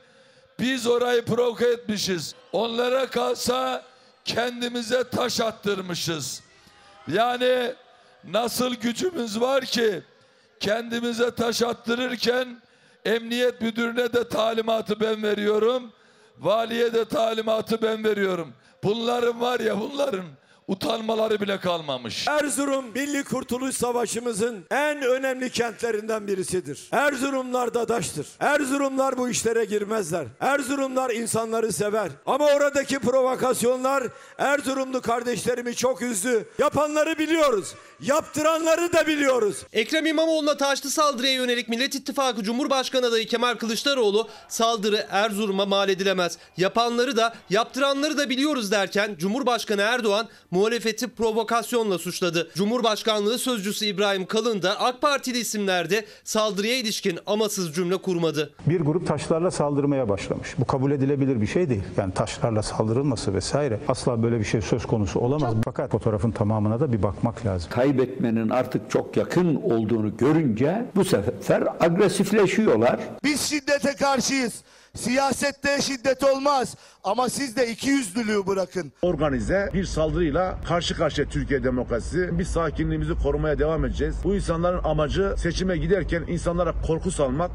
Biz 0.59 0.87
orayı 0.87 1.25
provoke 1.25 1.67
etmişiz. 1.67 2.35
Onlara 2.51 3.07
kalsa 3.07 3.83
kendimize 4.25 5.03
taş 5.03 5.41
attırmışız. 5.41 6.41
Yani 7.07 7.73
nasıl 8.23 8.75
gücümüz 8.75 9.41
var 9.41 9.65
ki 9.65 10.01
kendimize 10.59 11.31
taş 11.35 11.61
attırırken 11.61 12.61
emniyet 13.05 13.61
müdürüne 13.61 14.13
de 14.13 14.29
talimatı 14.29 14.99
ben 14.99 15.23
veriyorum. 15.23 15.91
Valiye 16.39 16.93
de 16.93 17.05
talimatı 17.05 17.81
ben 17.81 18.03
veriyorum. 18.03 18.53
Bunların 18.83 19.41
var 19.41 19.59
ya 19.59 19.79
bunların 19.79 20.25
utanmaları 20.69 21.41
bile 21.41 21.59
kalmamış. 21.59 22.27
Erzurum 22.27 22.85
Milli 22.95 23.23
Kurtuluş 23.23 23.75
Savaşımızın 23.75 24.65
en 24.71 25.01
önemli 25.01 25.49
kentlerinden 25.49 26.27
birisidir. 26.27 26.87
Erzurumlar 26.91 27.73
dadaştır. 27.73 28.27
Erzurumlar 28.39 29.17
bu 29.17 29.29
işlere 29.29 29.65
girmezler. 29.65 30.25
Erzurumlar 30.39 31.09
insanları 31.09 31.73
sever. 31.73 32.09
Ama 32.25 32.45
oradaki 32.45 32.99
provokasyonlar 32.99 34.03
Erzurumlu 34.37 35.01
kardeşlerimi 35.01 35.75
çok 35.75 36.01
üzdü. 36.01 36.49
Yapanları 36.59 37.17
biliyoruz. 37.17 37.73
Yaptıranları 38.01 38.93
da 38.93 39.07
biliyoruz. 39.07 39.57
Ekrem 39.73 40.05
İmamoğlu'na 40.05 40.57
taşlı 40.57 40.89
saldırıya 40.89 41.33
yönelik 41.33 41.69
Millet 41.69 41.95
İttifakı 41.95 42.43
Cumhurbaşkanı 42.43 43.05
adayı 43.05 43.27
Kemal 43.27 43.55
Kılıçdaroğlu 43.55 44.27
saldırı 44.47 45.07
Erzurum'a 45.09 45.65
mal 45.65 45.89
edilemez. 45.89 46.37
Yapanları 46.57 47.17
da 47.17 47.33
yaptıranları 47.49 48.17
da 48.17 48.29
biliyoruz 48.29 48.71
derken 48.71 49.15
Cumhurbaşkanı 49.19 49.81
Erdoğan 49.81 50.27
muhalefeti 50.59 51.07
provokasyonla 51.07 51.97
suçladı. 51.97 52.49
Cumhurbaşkanlığı 52.55 53.37
sözcüsü 53.37 53.85
İbrahim 53.85 54.25
Kalın 54.25 54.61
da 54.61 54.79
AK 54.79 55.01
Partili 55.01 55.37
isimlerde 55.37 56.05
saldırıya 56.23 56.77
ilişkin 56.77 57.19
amasız 57.25 57.75
cümle 57.75 57.97
kurmadı. 57.97 58.53
Bir 58.65 58.81
grup 58.81 59.07
taşlarla 59.07 59.51
saldırmaya 59.51 60.09
başlamış. 60.09 60.55
Bu 60.57 60.65
kabul 60.65 60.91
edilebilir 60.91 61.41
bir 61.41 61.47
şey 61.47 61.69
değil. 61.69 61.83
Yani 61.97 62.13
taşlarla 62.13 62.63
saldırılması 62.63 63.33
vesaire 63.33 63.79
asla 63.87 64.23
böyle 64.23 64.39
bir 64.39 64.43
şey 64.43 64.61
söz 64.61 64.85
konusu 64.85 65.19
olamaz. 65.19 65.53
Fakat 65.65 65.91
fotoğrafın 65.91 66.31
tamamına 66.31 66.79
da 66.79 66.93
bir 66.93 67.03
bakmak 67.03 67.45
lazım. 67.45 67.69
Kaybetmenin 67.71 68.49
artık 68.49 68.91
çok 68.91 69.17
yakın 69.17 69.55
olduğunu 69.55 70.17
görünce 70.17 70.85
bu 70.95 71.05
sefer 71.05 71.63
agresifleşiyorlar. 71.79 72.99
Biz 73.23 73.41
şiddete 73.41 73.95
karşıyız. 73.95 74.53
Siyasette 74.99 75.81
şiddet 75.81 76.23
olmaz 76.23 76.75
ama 77.03 77.29
siz 77.29 77.55
de 77.55 77.71
iki 77.71 77.89
yüzlülüğü 77.89 78.47
bırakın. 78.47 78.91
Organize 79.01 79.69
bir 79.73 79.85
saldırıyla 79.85 80.57
karşı 80.67 80.97
karşıya 80.97 81.27
Türkiye 81.27 81.63
demokrasisi. 81.63 82.39
Biz 82.39 82.47
sakinliğimizi 82.47 83.13
korumaya 83.23 83.59
devam 83.59 83.85
edeceğiz. 83.85 84.15
Bu 84.23 84.35
insanların 84.35 84.83
amacı 84.83 85.35
seçime 85.37 85.77
giderken 85.77 86.23
insanlara 86.27 86.73
korku 86.87 87.11
salmak. 87.11 87.51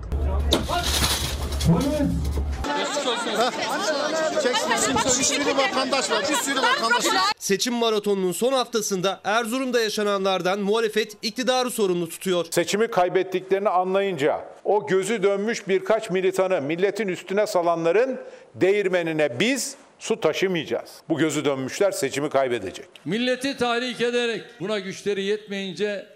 Bir 5.18 5.24
sürü 5.24 5.56
vatandaş 5.56 6.10
var. 6.10 6.24
Bir 6.30 6.34
sürü 6.34 6.56
vatandaş 6.56 7.04
Seçim 7.38 7.74
maratonunun 7.74 8.32
son 8.32 8.52
haftasında 8.52 9.20
Erzurum'da 9.24 9.80
yaşananlardan 9.80 10.60
muhalefet 10.60 11.16
iktidarı 11.22 11.70
sorumlu 11.70 12.08
tutuyor. 12.08 12.46
Seçimi 12.50 12.88
kaybettiklerini 12.88 13.68
anlayınca 13.68 14.44
o 14.64 14.86
gözü 14.86 15.22
dönmüş 15.22 15.68
birkaç 15.68 16.10
militanı 16.10 16.62
milletin 16.62 17.08
üstüne 17.08 17.46
salanların 17.46 18.18
değirmenine 18.54 19.40
biz 19.40 19.76
su 19.98 20.20
taşımayacağız. 20.20 20.90
Bu 21.08 21.18
gözü 21.18 21.44
dönmüşler 21.44 21.90
seçimi 21.92 22.30
kaybedecek. 22.30 22.86
Milleti 23.04 23.56
tahrik 23.56 24.00
ederek 24.00 24.42
buna 24.60 24.78
güçleri 24.78 25.22
yetmeyince 25.22 26.06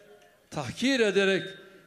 tahkir 0.51 1.01
ederek 1.01 1.43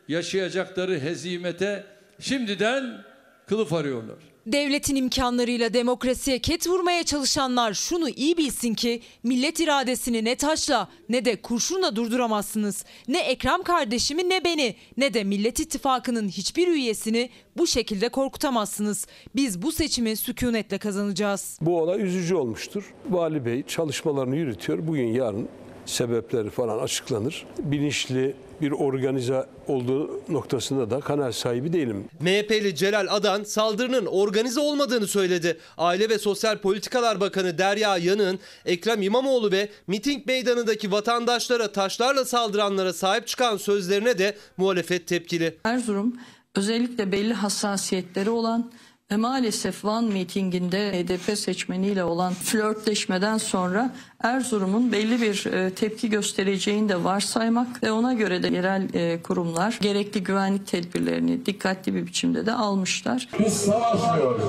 yaşayacakları 0.08 1.00
hezimete 1.00 1.84
şimdiden 2.20 3.04
kılıf 3.48 3.74
arıyorlar. 3.74 4.31
Devletin 4.46 4.96
imkanlarıyla 4.96 5.74
demokrasiye 5.74 6.40
ket 6.40 6.68
vurmaya 6.68 7.04
çalışanlar 7.04 7.74
şunu 7.74 8.10
iyi 8.10 8.38
bilsin 8.38 8.74
ki 8.74 9.02
millet 9.24 9.60
iradesini 9.60 10.26
ne 10.26 10.36
taşla 10.36 10.88
ne 11.10 11.26
de 11.26 11.42
kurşunla 11.42 11.96
durduramazsınız. 11.96 12.86
Ne 13.08 13.20
Ekrem 13.20 13.64
kardeşimi 13.64 14.30
ne 14.30 14.44
beni 14.44 14.76
ne 14.98 15.14
de 15.14 15.24
Millet 15.24 15.60
İttifakı'nın 15.60 16.30
hiçbir 16.30 16.68
üyesini 16.68 17.30
bu 17.58 17.68
şekilde 17.68 18.10
korkutamazsınız. 18.10 19.08
Biz 19.36 19.62
bu 19.62 19.72
seçimi 19.72 20.16
sükunetle 20.16 20.78
kazanacağız. 20.78 21.58
Bu 21.62 21.82
olay 21.82 22.02
üzücü 22.02 22.36
olmuştur. 22.36 22.94
Vali 23.10 23.46
Bey 23.46 23.64
çalışmalarını 23.64 24.36
yürütüyor. 24.36 24.88
Bugün 24.88 25.08
yarın 25.08 25.50
sebepleri 25.86 26.50
falan 26.50 26.80
açıklanır. 26.80 27.46
Bilinçli 27.60 28.36
bir 28.62 28.72
organize 28.72 29.46
olduğu 29.68 30.22
noktasında 30.30 30.90
da 30.90 31.00
kanaat 31.00 31.36
sahibi 31.36 31.74
değilim. 31.74 32.06
MHP'li 32.20 32.76
Celal 32.76 33.08
Adan 33.10 33.44
saldırının 33.44 34.06
organize 34.06 34.60
olmadığını 34.60 35.08
söyledi. 35.08 35.58
Aile 35.78 36.10
ve 36.10 36.18
Sosyal 36.18 36.58
Politikalar 36.58 37.20
Bakanı 37.20 37.58
Derya 37.58 37.98
Yanık'ın 37.98 38.40
Ekrem 38.66 39.02
İmamoğlu 39.02 39.52
ve 39.52 39.70
miting 39.88 40.26
meydanındaki 40.26 40.92
vatandaşlara 40.92 41.72
taşlarla 41.72 42.26
saldıranlara 42.26 42.94
sahip 42.94 43.28
çıkan 43.28 43.58
sözlerine 43.58 44.18
de 44.18 44.36
muhalefet 44.58 45.08
tepkili. 45.08 45.58
Erzurum 45.64 46.16
özellikle 46.56 47.12
belli 47.12 47.34
hassasiyetleri 47.34 48.30
olan 48.30 48.72
ve 49.12 49.16
maalesef 49.16 49.86
Van 49.86 50.04
mitinginde 50.04 50.92
HDP 50.92 51.38
seçmeniyle 51.38 52.04
olan 52.04 52.34
flörtleşmeden 52.34 53.38
sonra 53.38 53.94
Erzurum'un 54.24 54.92
belli 54.92 55.22
bir 55.22 55.46
e, 55.46 55.74
tepki 55.74 56.10
göstereceğini 56.10 56.90
de 56.90 57.04
varsaymak 57.04 57.84
ve 57.84 57.92
ona 57.92 58.14
göre 58.14 58.44
de 58.44 58.48
yerel 58.48 58.94
e, 58.94 59.22
kurumlar 59.22 59.80
gerekli 59.82 60.24
güvenlik 60.24 60.68
tedbirlerini 60.68 61.46
dikkatli 61.46 61.96
bir 61.96 62.08
biçimde 62.08 62.46
de 62.46 62.54
almışlar. 62.54 63.30
Biz 63.40 63.54
savaşmıyoruz. 63.54 64.44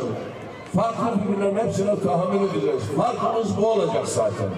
Farklı 0.74 1.20
fikirlerin 1.20 1.56
hepsine 1.56 2.00
tahammül 2.00 2.50
edeceğiz. 2.50 2.82
Farkımız 2.96 3.56
bu 3.56 3.66
olacak 3.66 4.08
zaten. 4.08 4.48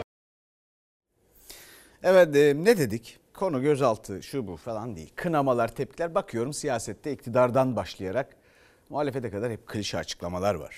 Evet 2.03 2.37
e, 2.37 2.55
ne 2.57 2.79
dedik? 2.79 3.19
Konu 3.35 3.63
gözaltı 3.63 4.23
şu 4.23 4.47
bu 4.47 4.57
falan 4.57 4.97
değil. 4.97 5.13
Kınamalar, 5.17 5.69
tepkiler 5.69 6.15
bakıyorum 6.15 6.53
siyasette 6.53 7.13
iktidardan 7.13 7.77
başlayarak 7.77 8.44
muhalefete 8.91 9.31
kadar 9.31 9.53
hep 9.53 9.67
klişe 9.67 9.99
açıklamalar 9.99 10.55
var. 10.55 10.77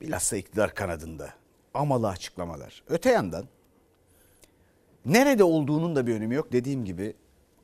Bilhassa 0.00 0.36
iktidar 0.36 0.74
kanadında 0.74 1.34
amalı 1.74 2.08
açıklamalar. 2.08 2.82
Öte 2.88 3.10
yandan 3.10 3.48
nerede 5.06 5.44
olduğunun 5.44 5.96
da 5.96 6.06
bir 6.06 6.14
önemi 6.14 6.34
yok. 6.34 6.52
Dediğim 6.52 6.84
gibi 6.84 7.14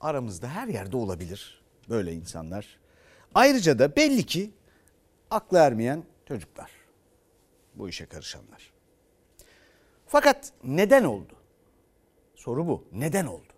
aramızda 0.00 0.48
her 0.48 0.68
yerde 0.68 0.96
olabilir 0.96 1.62
böyle 1.88 2.12
insanlar. 2.12 2.78
Ayrıca 3.34 3.78
da 3.78 3.96
belli 3.96 4.26
ki 4.26 4.50
aklı 5.30 5.58
ermeyen 5.58 6.04
çocuklar. 6.28 6.70
Bu 7.74 7.88
işe 7.88 8.06
karışanlar. 8.06 8.72
Fakat 10.06 10.52
neden 10.64 11.04
oldu? 11.04 11.32
Soru 12.34 12.68
bu. 12.68 12.84
Neden 12.92 13.26
oldu? 13.26 13.52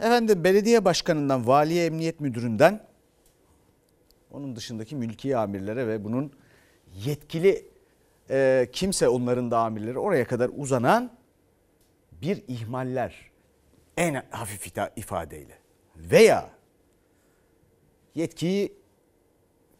Efendim 0.00 0.44
belediye 0.44 0.84
başkanından, 0.84 1.46
valiye 1.46 1.86
emniyet 1.86 2.20
müdüründen 2.20 2.86
onun 4.36 4.56
dışındaki 4.56 4.96
mülki 4.96 5.36
amirlere 5.36 5.88
ve 5.88 6.04
bunun 6.04 6.32
yetkili 7.04 7.68
e, 8.30 8.68
kimse 8.72 9.08
onların 9.08 9.50
da 9.50 9.58
amirleri 9.58 9.98
oraya 9.98 10.26
kadar 10.26 10.50
uzanan 10.56 11.12
bir 12.12 12.44
ihmaller 12.48 13.30
en 13.96 14.22
hafif 14.30 14.72
ifadeyle 14.96 15.58
veya 15.96 16.50
yetkiyi 18.14 18.72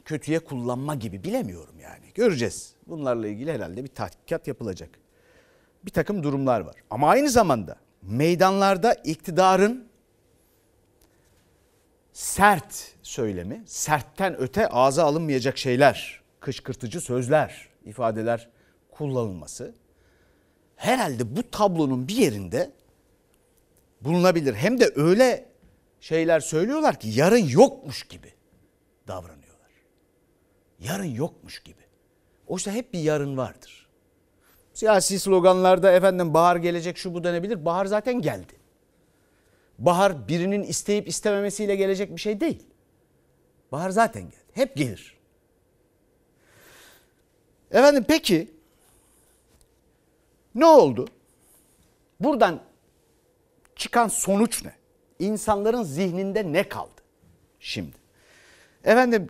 kötüye 0.05 0.39
kullanma 0.39 0.95
gibi 0.95 1.25
bilemiyorum 1.25 1.81
yani. 1.81 2.05
Göreceğiz. 2.15 2.75
Bunlarla 2.87 3.29
ilgili 3.29 3.53
herhalde 3.53 3.85
bir 3.85 3.89
tahkikat 3.89 4.49
yapılacak. 4.49 4.91
Bir 5.85 5.91
takım 5.91 6.23
durumlar 6.23 6.61
var. 6.61 6.77
Ama 6.91 7.09
aynı 7.09 7.31
zamanda 7.31 7.77
meydanlarda 8.03 8.95
iktidarın 8.95 9.89
sert 12.13 12.96
söylemi, 13.07 13.63
sertten 13.67 14.41
öte 14.41 14.69
ağza 14.69 15.05
alınmayacak 15.05 15.59
şeyler, 15.59 16.21
kışkırtıcı 16.41 17.01
sözler, 17.01 17.69
ifadeler 17.85 18.49
kullanılması 18.91 19.75
herhalde 20.77 21.37
bu 21.37 21.51
tablonun 21.51 22.09
bir 22.09 22.17
yerinde 22.17 22.71
bulunabilir. 24.01 24.55
Hem 24.55 24.81
de 24.81 24.93
öyle 24.97 25.49
şeyler 26.01 26.41
söylüyorlar 26.41 27.01
ki 27.01 27.09
yarın 27.09 27.49
yokmuş 27.49 28.03
gibi 28.03 28.33
davranıyorlar. 29.09 29.71
Yarın 30.79 31.05
yokmuş 31.05 31.63
gibi. 31.63 31.83
Oysa 32.47 32.71
hep 32.71 32.93
bir 32.93 33.01
yarın 33.01 33.37
vardır. 33.37 33.89
Siyasi 34.73 35.19
sloganlarda 35.19 35.93
efendim 35.93 36.35
bahar 36.35 36.57
gelecek 36.57 36.99
şu 36.99 37.15
bu 37.15 37.25
denebilir. 37.25 37.65
Bahar 37.65 37.87
zaten 37.87 38.23
geldi. 38.23 38.53
Bahar 39.79 40.29
birinin 40.29 40.63
isteyip 40.63 41.09
istememesiyle 41.09 41.77
gelecek 41.77 42.17
bir 42.17 42.21
şey 42.21 42.41
değil. 42.41 42.63
Bahar 43.73 43.91
zaten 43.91 44.23
geldi. 44.23 44.37
Hep 44.53 44.77
gelir. 44.77 45.17
Efendim 47.71 48.05
peki 48.09 48.55
ne 50.55 50.67
oldu? 50.67 51.09
Buradan 52.21 52.61
çıkan 53.77 54.09
sonuç 54.09 54.65
ne? 54.65 54.73
İnsanların 55.19 55.83
zihninde 55.83 56.53
ne 56.53 56.69
kaldı 56.69 57.03
şimdi? 57.61 57.97
Efendim 58.85 59.29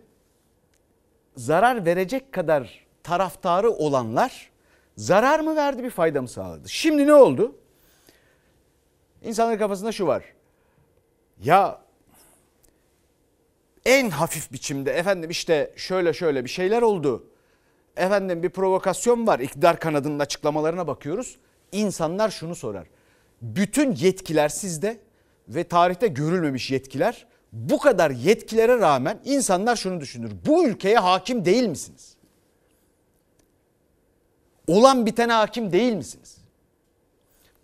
zarar 1.37 1.85
verecek 1.85 2.33
kadar 2.33 2.87
taraftarı 3.03 3.71
olanlar 3.71 4.51
zarar 4.97 5.41
mı 5.41 5.57
verdi 5.57 5.83
bir 5.83 5.91
fayda 5.91 6.23
mı 6.23 6.29
sağladı? 6.29 6.69
Şimdi 6.69 7.07
ne 7.07 7.15
oldu? 7.15 7.57
İnsanların 9.23 9.59
kafasında 9.59 9.93
şu 9.93 10.07
var. 10.07 10.25
Ya 11.43 11.86
en 13.87 14.11
hafif 14.11 14.53
biçimde 14.53 14.93
efendim 14.93 15.31
işte 15.31 15.73
şöyle 15.77 16.13
şöyle 16.13 16.45
bir 16.45 16.51
şeyler 16.51 16.83
oldu. 16.83 17.27
Efendim 17.97 18.43
bir 18.43 18.51
provokasyon 18.51 19.27
var. 19.27 19.39
İktidar 19.39 19.81
kanadının 19.81 20.19
açıklamalarına 20.19 20.87
bakıyoruz. 20.87 21.37
İnsanlar 21.73 22.31
şunu 22.31 22.55
sorar. 22.55 22.87
Bütün 23.43 23.95
yetkiler 23.95 24.49
sizde 24.49 24.99
ve 25.49 25.65
tarihte 25.65 26.07
görülmemiş 26.07 26.71
yetkiler. 26.71 27.27
Bu 27.53 27.79
kadar 27.79 28.11
yetkilere 28.11 28.79
rağmen 28.79 29.21
insanlar 29.25 29.77
şunu 29.77 30.01
düşünür. 30.01 30.33
Bu 30.47 30.67
ülkeye 30.67 30.99
hakim 30.99 31.45
değil 31.45 31.69
misiniz? 31.69 32.17
Olan 34.67 35.07
bitene 35.07 35.33
hakim 35.33 35.73
değil 35.73 35.93
misiniz? 35.93 36.39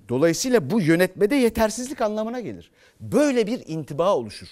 Dolayısıyla 0.08 0.70
bu 0.70 0.80
yönetmede 0.80 1.34
yetersizlik 1.34 2.00
anlamına 2.00 2.40
gelir. 2.40 2.70
Böyle 3.00 3.46
bir 3.46 3.62
intiba 3.66 4.16
oluşur. 4.16 4.48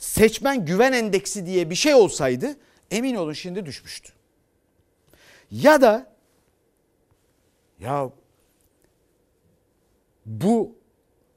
Seçmen 0.00 0.64
güven 0.64 0.92
endeksi 0.92 1.46
diye 1.46 1.70
bir 1.70 1.74
şey 1.74 1.94
olsaydı 1.94 2.56
emin 2.90 3.14
olun 3.14 3.32
şimdi 3.32 3.66
düşmüştü. 3.66 4.12
Ya 5.50 5.80
da 5.80 6.12
ya 7.78 8.10
bu 10.26 10.78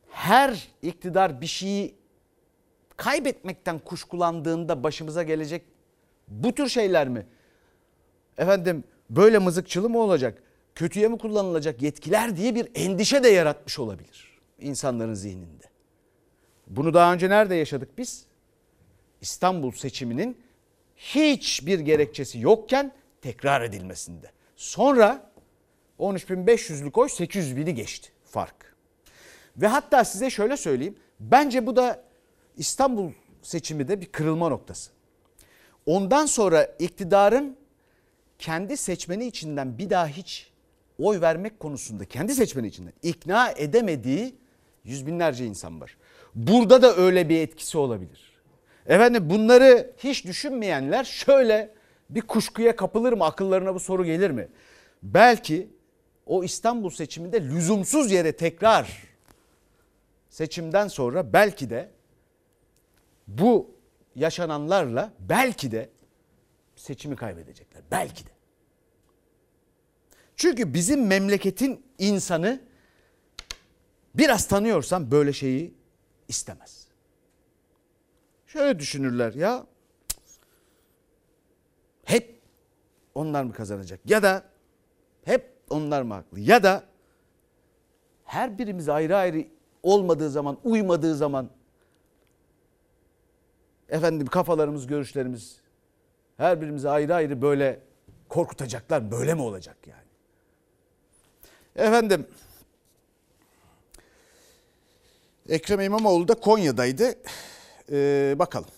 her 0.09 0.67
iktidar 0.81 1.41
bir 1.41 1.47
şeyi 1.47 1.95
kaybetmekten 2.97 3.79
kuşkulandığında 3.79 4.83
başımıza 4.83 5.23
gelecek 5.23 5.65
bu 6.27 6.55
tür 6.55 6.69
şeyler 6.69 7.07
mi? 7.07 7.25
Efendim 8.37 8.83
böyle 9.09 9.39
mızıkçılı 9.39 9.89
mı 9.89 9.99
olacak? 9.99 10.43
Kötüye 10.75 11.07
mi 11.07 11.17
kullanılacak 11.17 11.81
yetkiler 11.81 12.37
diye 12.37 12.55
bir 12.55 12.67
endişe 12.75 13.23
de 13.23 13.29
yaratmış 13.29 13.79
olabilir 13.79 14.39
insanların 14.59 15.13
zihninde. 15.13 15.63
Bunu 16.67 16.93
daha 16.93 17.13
önce 17.13 17.29
nerede 17.29 17.55
yaşadık 17.55 17.97
biz? 17.97 18.32
İstanbul 19.23 19.71
seçiminin 19.71 20.37
hiçbir 20.95 21.79
gerekçesi 21.79 22.39
yokken 22.39 22.91
tekrar 23.21 23.61
edilmesinde. 23.61 24.31
Sonra 24.55 25.31
13.500'lük 25.99 26.99
oy 26.99 27.09
800 27.09 27.57
bini 27.57 27.75
geçti 27.75 28.09
fark. 28.25 28.75
Ve 29.57 29.67
hatta 29.67 30.03
size 30.03 30.29
şöyle 30.29 30.57
söyleyeyim. 30.57 30.95
Bence 31.19 31.65
bu 31.67 31.75
da 31.75 32.03
İstanbul 32.57 33.11
seçimi 33.41 33.87
de 33.87 34.01
bir 34.01 34.05
kırılma 34.05 34.49
noktası. 34.49 34.91
Ondan 35.85 36.25
sonra 36.25 36.63
iktidarın 36.63 37.57
kendi 38.39 38.77
seçmeni 38.77 39.25
içinden 39.25 39.77
bir 39.77 39.89
daha 39.89 40.07
hiç 40.07 40.51
oy 40.99 41.21
vermek 41.21 41.59
konusunda 41.59 42.05
kendi 42.05 42.35
seçmeni 42.35 42.67
içinden 42.67 42.93
ikna 43.03 43.51
edemediği 43.51 44.35
yüz 44.83 45.07
binlerce 45.07 45.45
insan 45.45 45.81
var. 45.81 45.97
Burada 46.35 46.81
da 46.81 46.95
öyle 46.95 47.29
bir 47.29 47.39
etkisi 47.39 47.77
olabilir. 47.77 48.32
Efendim 48.87 49.29
bunları 49.29 49.93
hiç 49.97 50.25
düşünmeyenler 50.25 51.03
şöyle 51.03 51.73
bir 52.09 52.21
kuşkuya 52.21 52.75
kapılır 52.75 53.13
mı? 53.13 53.25
Akıllarına 53.25 53.75
bu 53.75 53.79
soru 53.79 54.05
gelir 54.05 54.31
mi? 54.31 54.47
Belki 55.03 55.69
o 56.25 56.43
İstanbul 56.43 56.89
seçiminde 56.89 57.41
lüzumsuz 57.41 58.11
yere 58.11 58.35
tekrar 58.35 59.03
seçimden 60.29 60.87
sonra 60.87 61.33
belki 61.33 61.69
de 61.69 61.89
bu 63.27 63.71
yaşananlarla 64.15 65.13
belki 65.19 65.71
de 65.71 65.89
seçimi 66.75 67.15
kaybedecekler. 67.15 67.83
Belki 67.91 68.25
de. 68.25 68.29
Çünkü 70.35 70.73
bizim 70.73 71.07
memleketin 71.07 71.85
insanı 71.97 72.61
biraz 74.15 74.47
tanıyorsan 74.47 75.11
böyle 75.11 75.33
şeyi 75.33 75.73
istemez. 76.27 76.82
Şöyle 78.53 78.79
düşünürler 78.79 79.33
ya 79.33 79.65
hep 82.03 82.39
onlar 83.15 83.43
mı 83.43 83.53
kazanacak 83.53 83.99
ya 84.05 84.23
da 84.23 84.43
hep 85.23 85.53
onlar 85.69 86.01
mı 86.01 86.13
haklı 86.13 86.39
ya 86.39 86.63
da 86.63 86.83
her 88.25 88.57
birimiz 88.57 88.89
ayrı 88.89 89.17
ayrı 89.17 89.47
olmadığı 89.83 90.29
zaman, 90.29 90.57
uymadığı 90.63 91.15
zaman 91.15 91.49
efendim 93.89 94.27
kafalarımız, 94.27 94.87
görüşlerimiz 94.87 95.61
her 96.37 96.61
birimizi 96.61 96.89
ayrı 96.89 97.15
ayrı 97.15 97.41
böyle 97.41 97.79
korkutacaklar. 98.29 99.11
Böyle 99.11 99.33
mi 99.33 99.41
olacak 99.41 99.77
yani? 99.87 100.07
Efendim 101.75 102.27
Ekrem 105.49 105.81
İmamoğlu 105.81 106.27
da 106.27 106.33
Konya'daydı. 106.33 107.15
Ee, 107.91 108.35
bakalım. 108.39 108.69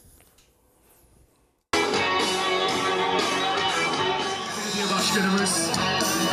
Belediye 4.58 4.86
Başkanımız 4.98 5.70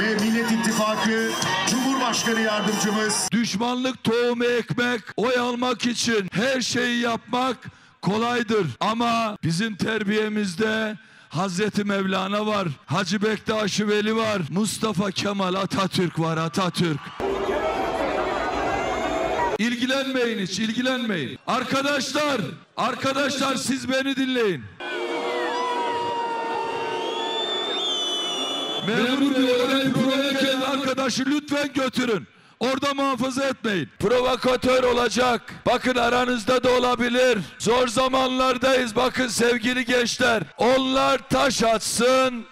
ve 0.01 0.15
Millet 0.15 0.53
İttifakı 0.53 1.31
Cumhurbaşkanı 1.71 2.41
Yardımcımız 2.41 3.29
Düşmanlık 3.33 4.05
tohumu 4.05 4.45
ekmek, 4.45 5.01
oy 5.17 5.39
almak 5.39 5.87
için 5.87 6.29
her 6.33 6.61
şeyi 6.61 7.01
yapmak 7.01 7.57
kolaydır. 8.03 8.67
Ama 8.81 9.37
bizim 9.43 9.77
terbiyemizde 9.77 10.97
Hazreti 11.29 11.85
Mevlana 11.85 12.47
var, 12.47 12.69
Hacı 12.87 13.23
Bektaş 13.23 13.81
Veli 13.81 14.17
var, 14.17 14.43
Mustafa 14.51 15.11
Kemal 15.11 15.55
Atatürk 15.55 16.21
var, 16.21 16.37
Atatürk. 16.37 17.01
İlgilenmeyin 19.59 20.39
hiç, 20.39 20.59
ilgilenmeyin. 20.59 21.39
Arkadaşlar, 21.47 22.41
arkadaşlar 22.77 23.57
siz 23.57 23.89
beni 23.89 24.17
dinleyin. 24.17 24.65
Memur 28.87 29.35
Bey 29.35 29.53
orayı 29.63 29.93
provoke 29.93 30.57
arkadaşı 30.67 31.25
lütfen 31.27 31.73
götürün. 31.75 32.27
Orada 32.61 32.95
muhafaza 32.95 33.45
etmeyin. 33.45 33.89
Provokatör 33.99 34.83
olacak. 34.85 35.55
Bakın 35.67 35.95
aranızda 35.95 36.65
da 36.65 36.71
olabilir. 36.71 37.39
Zor 37.59 37.89
zamanlardayız. 37.89 38.97
Bakın 38.97 39.29
sevgili 39.29 39.85
gençler. 39.85 40.43
Onlar 40.59 41.29
taş 41.29 41.63
atsın. 41.63 42.45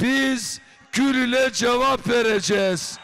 Biz 0.00 0.60
gül 0.92 1.14
ile 1.14 1.50
cevap 1.52 2.08
vereceğiz. 2.08 2.98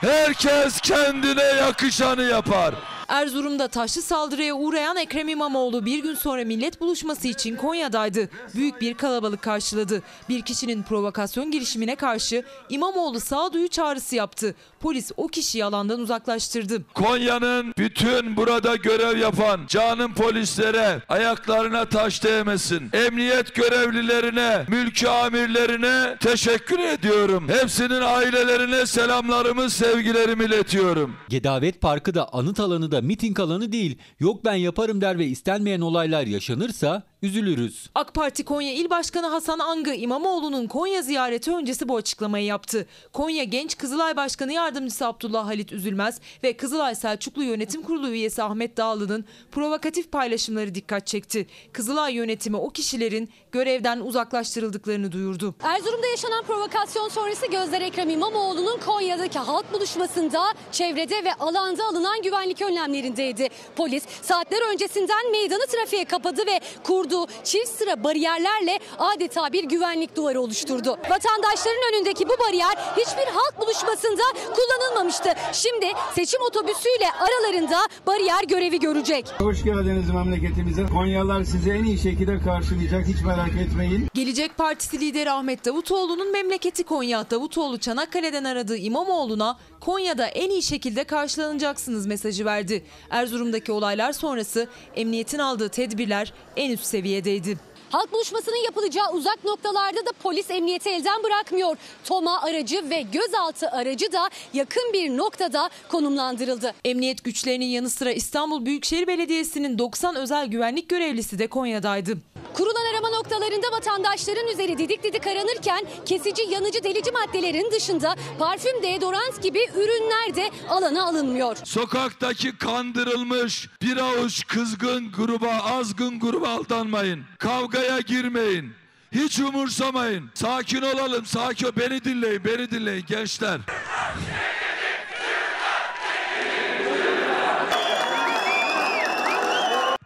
Herkes 0.00 0.80
kendine 0.80 1.42
yakışanı 1.44 2.22
yapar. 2.22 2.74
Erzurum'da 3.08 3.68
taşlı 3.68 4.02
saldırıya 4.02 4.54
uğrayan 4.54 4.96
Ekrem 4.96 5.28
İmamoğlu 5.28 5.86
bir 5.86 5.98
gün 6.02 6.14
sonra 6.14 6.44
millet 6.44 6.80
buluşması 6.80 7.28
için 7.28 7.56
Konya'daydı. 7.56 8.28
Büyük 8.54 8.80
bir 8.80 8.94
kalabalık 8.94 9.42
karşıladı. 9.42 10.02
Bir 10.28 10.42
kişinin 10.42 10.82
provokasyon 10.82 11.50
girişimine 11.50 11.96
karşı 11.96 12.42
İmamoğlu 12.68 13.20
sağduyu 13.20 13.68
çağrısı 13.68 14.16
yaptı. 14.16 14.54
Polis 14.80 15.12
o 15.16 15.28
kişiyi 15.28 15.64
alandan 15.64 16.00
uzaklaştırdı. 16.00 16.82
Konya'nın 16.94 17.74
bütün 17.78 18.36
burada 18.36 18.76
görev 18.76 19.18
yapan 19.18 19.60
canım 19.68 20.14
polislere 20.14 21.02
ayaklarına 21.08 21.84
taş 21.84 22.24
değmesin. 22.24 22.90
Emniyet 22.92 23.54
görevlilerine, 23.54 24.64
mülki 24.68 25.08
amirlerine 25.08 26.16
teşekkür 26.20 26.78
ediyorum. 26.78 27.48
Hepsinin 27.48 28.00
ailelerine 28.02 28.86
selamlarımı, 28.86 29.70
sevgilerimi 29.70 30.44
iletiyorum. 30.44 31.16
Gedavet 31.28 31.80
Parkı 31.80 32.14
da 32.14 32.28
anıt 32.32 32.60
alanı 32.60 32.90
da 32.92 32.95
miting 33.00 33.40
alanı 33.40 33.72
değil. 33.72 33.98
Yok 34.20 34.44
ben 34.44 34.54
yaparım 34.54 35.00
der 35.00 35.18
ve 35.18 35.26
istenmeyen 35.26 35.80
olaylar 35.80 36.26
yaşanırsa 36.26 37.02
üzülürüz. 37.22 37.90
AK 37.94 38.14
Parti 38.14 38.44
Konya 38.44 38.72
İl 38.72 38.90
Başkanı 38.90 39.26
Hasan 39.26 39.58
Angı 39.58 39.94
İmamoğlu'nun 39.94 40.66
Konya 40.66 41.02
ziyareti 41.02 41.52
öncesi 41.52 41.88
bu 41.88 41.96
açıklamayı 41.96 42.44
yaptı. 42.44 42.86
Konya 43.12 43.44
Genç 43.44 43.78
Kızılay 43.78 44.16
Başkanı 44.16 44.52
Yardımcısı 44.52 45.06
Abdullah 45.06 45.46
Halit 45.46 45.72
Üzülmez 45.72 46.20
ve 46.44 46.56
Kızılay 46.56 46.94
Selçuklu 46.94 47.42
Yönetim 47.42 47.82
Kurulu 47.82 48.08
üyesi 48.08 48.42
Ahmet 48.42 48.76
Dağlı'nın 48.76 49.24
provokatif 49.52 50.12
paylaşımları 50.12 50.74
dikkat 50.74 51.06
çekti. 51.06 51.46
Kızılay 51.72 52.14
yönetimi 52.14 52.56
o 52.56 52.70
kişilerin 52.70 53.30
görevden 53.52 54.00
uzaklaştırıldıklarını 54.00 55.12
duyurdu. 55.12 55.54
Erzurum'da 55.62 56.06
yaşanan 56.06 56.44
provokasyon 56.44 57.08
sonrası 57.08 57.46
gözler 57.46 57.80
Ekrem 57.80 58.10
İmamoğlu'nun 58.10 58.78
Konya'daki 58.86 59.38
halk 59.38 59.72
buluşmasında 59.72 60.42
çevrede 60.72 61.24
ve 61.24 61.34
alanda 61.34 61.84
alınan 61.84 62.22
güvenlik 62.22 62.62
önlemlerindeydi. 62.62 63.48
Polis 63.76 64.02
saatler 64.22 64.72
öncesinden 64.72 65.30
meydanı 65.30 65.66
trafiğe 65.66 66.04
kapadı 66.04 66.46
ve 66.46 66.60
kurduğu 67.06 67.26
çift 67.44 67.68
sıra 67.68 68.04
bariyerlerle 68.04 68.78
adeta 68.98 69.52
bir 69.52 69.64
güvenlik 69.64 70.16
duvarı 70.16 70.40
oluşturdu. 70.40 70.90
Vatandaşların 70.90 71.92
önündeki 71.92 72.28
bu 72.28 72.32
bariyer 72.46 72.76
hiçbir 72.96 73.32
halk 73.32 73.60
buluşmasında 73.60 74.22
kullanılmamıştı. 74.56 75.28
Şimdi 75.52 75.86
seçim 76.14 76.40
otobüsüyle 76.42 77.06
aralarında 77.20 77.76
bariyer 78.06 78.44
görevi 78.48 78.80
görecek. 78.80 79.26
Hoş 79.38 79.64
geldiniz 79.64 80.10
memleketimize. 80.10 80.86
Konyalılar 80.86 81.44
sizi 81.44 81.70
en 81.70 81.84
iyi 81.84 81.98
şekilde 81.98 82.38
karşılayacak. 82.38 83.06
Hiç 83.06 83.22
merak 83.22 83.56
etmeyin. 83.66 84.08
Gelecek 84.14 84.56
Partisi 84.56 85.00
lideri 85.00 85.30
Ahmet 85.30 85.64
Davutoğlu'nun 85.64 86.32
memleketi 86.32 86.84
Konya. 86.84 87.30
Davutoğlu 87.30 87.78
Çanakkale'den 87.78 88.44
aradığı 88.44 88.76
İmamoğlu'na 88.76 89.58
Konya'da 89.80 90.26
en 90.26 90.50
iyi 90.50 90.62
şekilde 90.62 91.04
karşılanacaksınız 91.04 92.06
mesajı 92.06 92.44
verdi. 92.44 92.84
Erzurum'daki 93.10 93.72
olaylar 93.72 94.12
sonrası 94.12 94.68
emniyetin 94.96 95.38
aldığı 95.38 95.68
tedbirler 95.68 96.32
en 96.56 96.70
üst 96.70 96.86
seviyedeydi. 96.96 97.58
Halk 97.90 98.12
buluşmasının 98.12 98.64
yapılacağı 98.64 99.12
uzak 99.12 99.44
noktalarda 99.44 100.06
da 100.06 100.10
polis 100.22 100.50
emniyeti 100.50 100.90
elden 100.90 101.22
bırakmıyor. 101.22 101.76
Toma 102.04 102.42
aracı 102.42 102.90
ve 102.90 103.02
gözaltı 103.12 103.70
aracı 103.70 104.12
da 104.12 104.30
yakın 104.54 104.92
bir 104.92 105.16
noktada 105.16 105.70
konumlandırıldı. 105.88 106.74
Emniyet 106.84 107.24
güçlerinin 107.24 107.66
yanı 107.66 107.90
sıra 107.90 108.12
İstanbul 108.12 108.66
Büyükşehir 108.66 109.06
Belediyesi'nin 109.06 109.78
90 109.78 110.16
özel 110.16 110.46
güvenlik 110.46 110.88
görevlisi 110.88 111.38
de 111.38 111.46
Konya'daydı. 111.46 112.18
Kurulan 112.56 112.94
arama 112.94 113.10
noktalarında 113.10 113.72
vatandaşların 113.72 114.46
üzeri 114.46 114.78
didik 114.78 115.02
didik 115.02 115.26
aranırken 115.26 115.86
kesici 116.06 116.42
yanıcı 116.42 116.84
delici 116.84 117.10
maddelerin 117.12 117.70
dışında 117.70 118.16
parfüm, 118.38 118.82
deodorant 118.82 119.42
gibi 119.42 119.58
ürünler 119.74 120.36
de 120.36 120.50
alana 120.68 121.04
alınmıyor. 121.04 121.56
Sokaktaki 121.64 122.58
kandırılmış 122.58 123.68
bir 123.82 123.96
avuç 123.96 124.46
kızgın 124.46 125.12
gruba, 125.12 125.52
azgın 125.52 126.20
gruba 126.20 126.48
aldanmayın. 126.48 127.24
Kavgaya 127.38 128.00
girmeyin. 128.00 128.72
Hiç 129.12 129.38
umursamayın. 129.38 130.30
Sakin 130.34 130.82
olalım, 130.82 131.26
sakin. 131.26 131.76
Beni 131.76 132.04
dinleyin, 132.04 132.44
beni 132.44 132.70
dinleyin 132.70 133.04
gençler. 133.06 133.60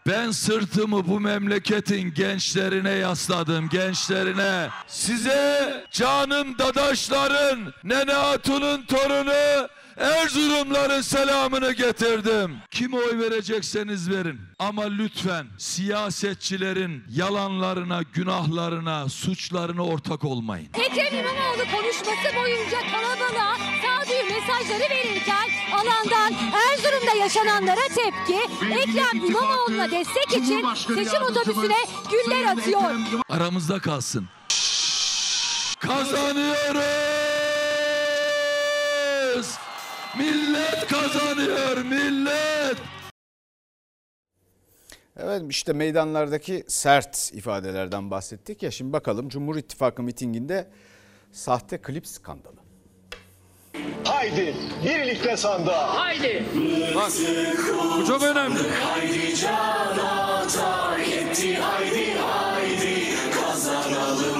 Ben 0.07 0.31
sırtımı 0.31 1.09
bu 1.09 1.21
memleketin 1.21 2.15
gençlerine 2.15 2.91
yasladım, 2.91 3.69
gençlerine. 3.69 4.69
Size 4.87 5.85
canım 5.91 6.59
dadaşların, 6.59 7.73
Nene 7.85 8.13
Hatun'un 8.13 8.83
torunu 8.83 9.69
Erzurumların 10.01 11.01
selamını 11.01 11.73
getirdim. 11.73 12.57
Kime 12.71 12.97
oy 12.97 13.19
verecekseniz 13.19 14.11
verin. 14.11 14.41
Ama 14.59 14.83
lütfen 14.83 15.47
siyasetçilerin 15.59 17.05
yalanlarına, 17.11 18.03
günahlarına, 18.03 19.09
suçlarına 19.09 19.83
ortak 19.83 20.25
olmayın. 20.25 20.69
Ekrem 20.75 21.19
İmamoğlu 21.19 21.71
konuşması 21.77 22.37
boyunca 22.37 22.79
kalabalığa 22.93 23.57
sağduyu 23.57 24.25
mesajları 24.25 24.91
verirken 24.91 25.49
alandan 25.73 26.33
Erzurum'da 26.33 27.15
yaşananlara 27.23 27.89
tepki 27.89 28.65
Ekrem 28.75 29.25
İmamoğlu'na 29.29 29.91
destek 29.91 30.29
için 30.29 30.67
seçim 30.95 31.23
otobüsüne 31.23 31.79
güller 32.11 32.45
atıyor. 32.53 32.83
Aramızda 33.29 33.79
kalsın. 33.79 34.29
Kazanıyoruz. 35.81 37.20
Millet 40.19 40.87
kazanıyor, 40.87 41.77
millet. 41.77 42.77
Evet 45.17 45.43
işte 45.51 45.73
meydanlardaki 45.73 46.65
sert 46.69 47.31
ifadelerden 47.35 48.11
bahsettik 48.11 48.63
ya. 48.63 48.71
Şimdi 48.71 48.93
bakalım 48.93 49.29
Cumhur 49.29 49.57
İttifakı 49.57 50.03
mitinginde 50.03 50.69
sahte 51.33 51.79
klip 51.79 52.07
skandalı. 52.07 52.55
Haydi 54.05 54.55
birlikte 54.85 55.37
sandığa. 55.37 56.01
Haydi. 56.01 56.45
Bak 56.95 57.11
bu 57.99 58.07
çok 58.07 58.23
önemli. 58.23 58.59
Haydi 58.83 59.37
cana 59.37 60.47
terk 60.47 61.09
etti 61.09 61.57
haydi 61.57 62.13
haydi 62.19 63.05
kazanalım. 63.41 64.40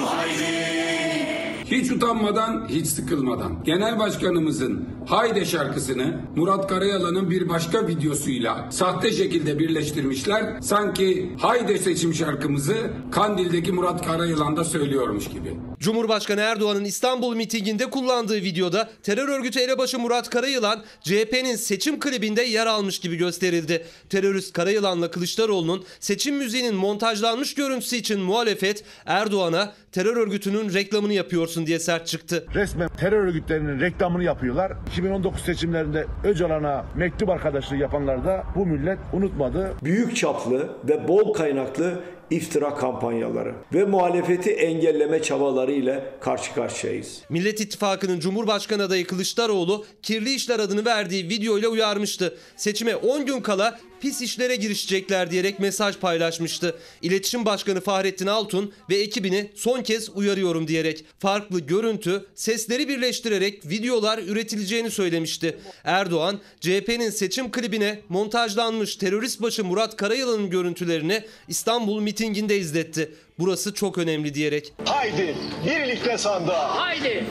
Hiç 1.81 1.91
utanmadan, 1.91 2.67
hiç 2.69 2.87
sıkılmadan. 2.87 3.63
Genel 3.63 3.99
Başkanımızın 3.99 4.89
Hayde 5.05 5.45
şarkısını 5.45 6.21
Murat 6.35 6.67
Karayalan'ın 6.67 7.29
bir 7.29 7.49
başka 7.49 7.87
videosuyla 7.87 8.71
sahte 8.71 9.11
şekilde 9.11 9.59
birleştirmişler. 9.59 10.61
Sanki 10.61 11.35
Hayde 11.39 11.77
seçim 11.77 12.13
şarkımızı 12.13 12.75
Kandil'deki 13.11 13.71
Murat 13.71 14.05
Karayalan'da 14.05 14.63
söylüyormuş 14.63 15.27
gibi. 15.27 15.57
Cumhurbaşkanı 15.79 16.41
Erdoğan'ın 16.41 16.85
İstanbul 16.85 17.35
mitinginde 17.35 17.89
kullandığı 17.89 18.35
videoda 18.35 18.89
terör 19.03 19.27
örgütü 19.27 19.59
elebaşı 19.59 19.99
Murat 19.99 20.29
Karayılan 20.29 20.83
CHP'nin 21.01 21.55
seçim 21.55 21.99
klibinde 21.99 22.41
yer 22.41 22.67
almış 22.67 22.99
gibi 22.99 23.15
gösterildi. 23.15 23.85
Terörist 24.09 24.53
Karayılan'la 24.53 25.11
Kılıçdaroğlu'nun 25.11 25.83
seçim 25.99 26.35
müziğinin 26.35 26.75
montajlanmış 26.75 27.53
görüntüsü 27.53 27.95
için 27.95 28.19
muhalefet 28.19 28.83
Erdoğan'a 29.05 29.73
terör 29.91 30.17
örgütünün 30.17 30.73
reklamını 30.73 31.13
yapıyorsun 31.13 31.65
diye 31.65 31.79
sert 31.79 32.07
çıktı. 32.07 32.45
Resmen 32.53 32.89
terör 32.89 33.27
örgütlerinin 33.27 33.79
reklamını 33.79 34.23
yapıyorlar. 34.23 34.73
2019 34.91 35.41
seçimlerinde 35.41 36.05
Öcalan'a 36.23 36.85
mektup 36.95 37.29
arkadaşlığı 37.29 37.77
yapanlar 37.77 38.25
da 38.25 38.43
bu 38.55 38.65
millet 38.65 38.99
unutmadı. 39.13 39.73
Büyük 39.83 40.15
çaplı 40.15 40.69
ve 40.87 41.07
bol 41.07 41.33
kaynaklı 41.33 42.03
iftira 42.29 42.75
kampanyaları 42.75 43.55
ve 43.73 43.85
muhalefeti 43.85 44.51
engelleme 44.51 45.21
çabaları 45.21 45.71
ile 45.71 46.03
karşı 46.21 46.53
karşıyayız. 46.53 47.21
Millet 47.29 47.61
İttifakı'nın 47.61 48.19
Cumhurbaşkanı 48.19 48.83
adayı 48.83 49.07
Kılıçdaroğlu 49.07 49.85
kirli 50.01 50.33
işler 50.33 50.59
adını 50.59 50.85
verdiği 50.85 51.29
videoyla 51.29 51.69
uyarmıştı. 51.69 52.37
Seçime 52.55 52.95
10 52.95 53.25
gün 53.25 53.41
kala 53.41 53.79
pis 54.01 54.21
işlere 54.21 54.55
girişecekler 54.55 55.31
diyerek 55.31 55.59
mesaj 55.59 55.97
paylaşmıştı. 55.97 56.75
İletişim 57.01 57.45
Başkanı 57.45 57.81
Fahrettin 57.81 58.27
Altun 58.27 58.73
ve 58.89 58.95
ekibini 58.95 59.51
son 59.55 59.81
kez 59.81 60.09
uyarıyorum 60.09 60.67
diyerek 60.67 61.05
farklı 61.19 61.59
görüntü, 61.59 62.25
sesleri 62.35 62.87
birleştirerek 62.87 63.65
videolar 63.65 64.17
üretileceğini 64.17 64.91
söylemişti. 64.91 65.57
Erdoğan, 65.83 66.39
CHP'nin 66.59 67.09
seçim 67.09 67.51
klibine 67.51 67.99
montajlanmış 68.09 68.95
terörist 68.95 69.41
başı 69.41 69.63
Murat 69.65 69.95
Karayılan'ın 69.95 70.49
görüntülerini 70.49 71.23
İstanbul 71.47 72.01
mitinginde 72.01 72.57
izletti. 72.57 73.11
Burası 73.39 73.73
çok 73.73 73.97
önemli 73.97 74.33
diyerek. 74.33 74.73
Haydi 74.85 75.35
birlikte 75.65 76.17
sandığa. 76.17 76.75
Haydi. 76.81 77.25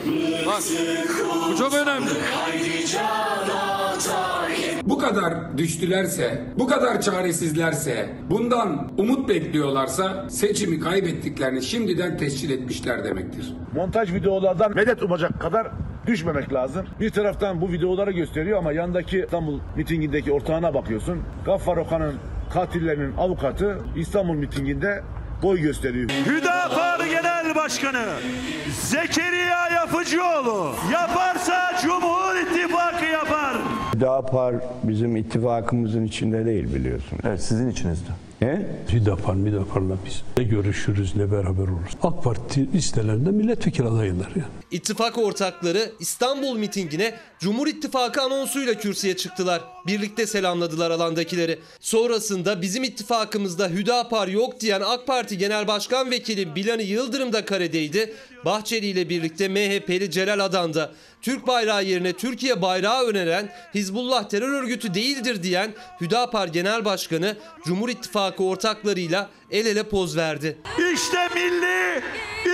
Bak 0.45 0.61
bu 1.51 1.57
çok 1.57 1.73
önemli. 1.73 2.09
Haydi 2.33 2.87
cana 2.87 3.91
Bu 4.83 4.97
kadar 4.97 5.57
düştülerse, 5.57 6.41
bu 6.59 6.67
kadar 6.67 7.01
çaresizlerse, 7.01 8.09
bundan 8.29 8.91
umut 8.97 9.29
bekliyorlarsa 9.29 10.29
seçimi 10.29 10.79
kaybettiklerini 10.79 11.63
şimdiden 11.63 12.17
tescil 12.17 12.49
etmişler 12.49 13.03
demektir. 13.03 13.53
Montaj 13.75 14.13
videolardan 14.13 14.75
medet 14.75 15.03
umacak 15.03 15.41
kadar 15.41 15.67
düşmemek 16.07 16.53
lazım. 16.53 16.85
Bir 16.99 17.09
taraftan 17.09 17.61
bu 17.61 17.71
videoları 17.71 18.11
gösteriyor 18.11 18.57
ama 18.57 18.71
yandaki 18.71 19.19
İstanbul 19.19 19.59
mitingindeki 19.75 20.31
ortağına 20.31 20.73
bakıyorsun. 20.73 21.23
Gaffar 21.45 21.77
Okan'ın 21.77 22.13
katillerinin 22.53 23.17
avukatı 23.17 23.77
İstanbul 23.95 24.33
mitinginde 24.35 25.03
boy 25.43 25.59
gösteriyor. 25.61 26.09
Hüdapar 26.09 27.05
Genel 27.05 27.55
Başkanı 27.55 28.05
Zekeriya 28.81 29.69
Yapıcıoğlu 29.69 30.73
yaparsa 30.93 31.79
Cumhur 31.81 32.35
İttifakı 32.35 33.05
yapar. 33.05 33.57
Hüdapar 33.95 34.55
bizim 34.83 35.15
ittifakımızın 35.15 36.05
içinde 36.05 36.45
değil 36.45 36.75
biliyorsun. 36.75 37.19
Evet 37.23 37.43
sizin 37.43 37.69
içinizde. 37.69 38.09
He? 38.39 38.65
Hüdapar, 38.91 39.33
Müdapar'la 39.35 39.95
biz 40.05 40.21
ne 40.37 40.43
görüşürüz 40.43 41.15
ne 41.15 41.31
beraber 41.31 41.63
oluruz. 41.63 41.97
AK 42.03 42.23
Parti 42.23 42.73
listelerinde 42.73 43.31
milletvekili 43.31 43.87
adaylar 43.87 44.29
yani. 44.35 44.43
İttifak 44.71 45.17
ortakları 45.17 45.91
İstanbul 45.99 46.57
mitingine 46.57 47.13
Cumhur 47.39 47.67
İttifakı 47.67 48.21
anonsuyla 48.21 48.73
kürsüye 48.73 49.15
çıktılar. 49.17 49.61
Birlikte 49.87 50.27
selamladılar 50.27 50.91
alandakileri. 50.91 51.59
Sonrasında 51.79 52.61
bizim 52.61 52.83
ittifakımızda 52.83 53.67
Hüdapar 53.67 54.27
yok 54.27 54.59
diyen 54.59 54.81
AK 54.81 55.07
Parti 55.07 55.37
Genel 55.37 55.67
Başkan 55.67 56.11
Vekili 56.11 56.55
Bilani 56.55 56.83
Yıldırım 56.83 57.33
da 57.33 57.45
karedeydi. 57.45 58.13
Bahçeli 58.45 58.85
ile 58.85 59.09
birlikte 59.09 59.47
MHP'li 59.47 60.11
Celal 60.11 60.39
Adan 60.39 60.73
da. 60.73 60.91
Türk 61.21 61.47
bayrağı 61.47 61.83
yerine 61.83 62.13
Türkiye 62.13 62.61
bayrağı 62.61 63.05
öneren 63.05 63.49
Hizbullah 63.75 64.29
terör 64.29 64.63
örgütü 64.63 64.93
değildir 64.93 65.43
diyen 65.43 65.73
Hüdapar 66.01 66.47
Genel 66.47 66.85
Başkanı 66.85 67.37
Cumhur 67.65 67.89
İttifakı 67.89 68.43
ortaklarıyla 68.43 69.29
el 69.51 69.65
ele 69.65 69.83
poz 69.83 70.17
verdi. 70.17 70.57
İşte 70.93 71.27
milli, 71.35 72.03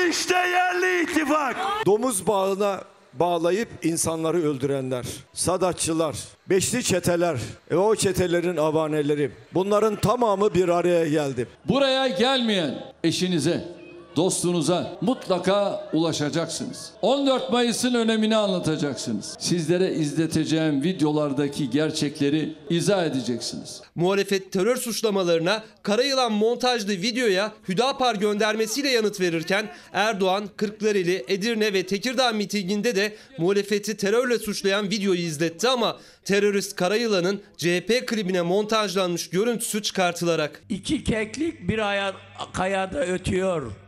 işte 0.09 0.35
yerli 0.35 1.03
ittifak. 1.03 1.55
Domuz 1.85 2.27
bağına 2.27 2.83
bağlayıp 3.19 3.69
insanları 3.83 4.43
öldürenler, 4.43 5.05
sadatçılar, 5.33 6.15
beşli 6.49 6.83
çeteler 6.83 7.37
ve 7.71 7.77
o 7.77 7.95
çetelerin 7.95 8.57
avaneleri 8.57 9.31
bunların 9.53 9.95
tamamı 9.95 10.53
bir 10.53 10.69
araya 10.69 11.07
geldi. 11.09 11.47
Buraya 11.65 12.07
gelmeyen 12.07 12.83
eşinize, 13.03 13.76
dostunuza 14.17 14.97
mutlaka 15.01 15.89
ulaşacaksınız. 15.93 16.91
14 17.01 17.51
Mayıs'ın 17.51 17.93
önemini 17.93 18.35
anlatacaksınız. 18.35 19.35
Sizlere 19.39 19.93
izleteceğim 19.93 20.83
videolardaki 20.83 21.69
gerçekleri 21.69 22.55
izah 22.69 23.05
edeceksiniz. 23.05 23.81
Muhalefet 23.95 24.51
terör 24.51 24.77
suçlamalarına 24.77 25.63
Karayılan 25.83 26.31
montajlı 26.31 26.91
videoya 26.91 27.51
Hüdapar 27.69 28.15
göndermesiyle 28.15 28.89
yanıt 28.89 29.21
verirken 29.21 29.69
Erdoğan, 29.93 30.49
Kırklareli, 30.57 31.25
Edirne 31.27 31.73
ve 31.73 31.85
Tekirdağ 31.85 32.31
mitinginde 32.31 32.95
de 32.95 33.15
muhalefeti 33.37 33.97
terörle 33.97 34.39
suçlayan 34.39 34.89
videoyu 34.91 35.19
izletti 35.19 35.69
ama 35.69 35.97
terörist 36.25 36.75
Karayılan'ın 36.75 37.41
CHP 37.57 38.07
klibine 38.07 38.41
montajlanmış 38.41 39.29
görüntüsü 39.29 39.81
çıkartılarak. 39.81 40.61
İki 40.69 41.03
keklik 41.03 41.67
bir 41.69 41.79
aya, 41.79 42.13
kayada 42.53 43.05
ötüyor. 43.05 43.86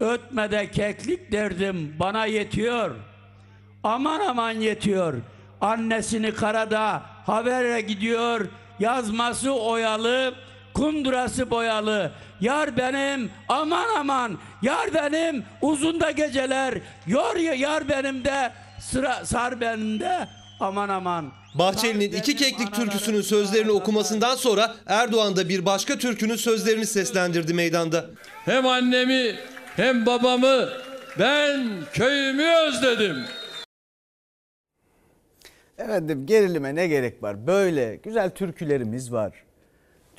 Ötmede 0.00 0.70
keklik 0.70 1.32
derdim 1.32 1.94
bana 1.98 2.26
yetiyor. 2.26 2.90
Aman 3.82 4.20
aman 4.20 4.52
yetiyor. 4.52 5.14
Annesini 5.60 6.34
karada 6.34 7.02
habere 7.26 7.80
gidiyor. 7.80 8.48
Yazması 8.78 9.52
oyalı, 9.52 10.34
kundurası 10.74 11.50
boyalı. 11.50 12.12
Yar 12.40 12.76
benim 12.76 13.30
aman 13.48 13.86
aman. 13.98 14.38
Yar 14.62 14.94
benim 14.94 15.44
uzunda 15.62 16.10
geceler. 16.10 16.74
Yor 17.06 17.36
ya 17.36 17.54
yar 17.54 17.88
benim 17.88 18.24
de 18.24 18.52
sıra 18.80 19.24
sar 19.24 19.60
benim 19.60 20.00
de 20.00 20.28
aman 20.60 20.88
aman. 20.88 21.32
Bahçeli'nin 21.54 22.12
iki 22.12 22.36
keklik 22.36 22.74
türküsünün 22.74 23.22
sözlerini 23.22 23.70
okumasından 23.70 24.34
sonra 24.34 24.74
Erdoğan 24.86 25.36
da 25.36 25.48
bir 25.48 25.66
başka 25.66 25.98
türkünün 25.98 26.36
sözlerini 26.36 26.86
seslendirdi 26.86 27.54
meydanda. 27.54 28.06
Hem 28.44 28.66
annemi 28.66 29.36
hem 29.76 30.06
babamı 30.06 30.68
ben 31.18 31.68
köyümü 31.92 32.44
özledim. 32.68 33.16
Efendim 35.78 36.26
gerilime 36.26 36.74
ne 36.74 36.88
gerek 36.88 37.22
var? 37.22 37.46
Böyle 37.46 37.96
güzel 37.96 38.30
türkülerimiz 38.30 39.12
var. 39.12 39.44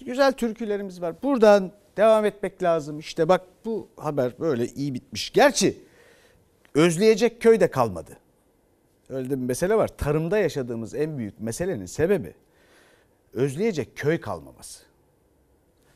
Güzel 0.06 0.34
türkülerimiz 0.34 1.02
var. 1.02 1.16
Buradan 1.24 1.72
devam 1.98 2.26
etmek 2.26 2.64
lazım. 2.64 3.00
İşte 3.00 3.30
bak 3.30 3.42
bu 3.66 3.90
haber 3.98 4.40
böyle 4.40 4.68
iyi 4.68 4.94
bitmiş. 4.94 5.34
Gerçi 5.34 5.78
özleyecek 6.74 7.42
köy 7.42 7.60
de 7.60 7.72
kalmadı. 7.72 8.18
Öyle 9.10 9.30
de 9.30 9.34
bir 9.42 9.46
mesele 9.46 9.76
var. 9.76 9.88
Tarımda 9.88 10.38
yaşadığımız 10.38 10.96
en 10.96 11.18
büyük 11.18 11.40
meselenin 11.40 11.86
sebebi 11.86 12.34
özleyecek 13.34 13.98
köy 13.98 14.22
kalmaması. 14.22 14.84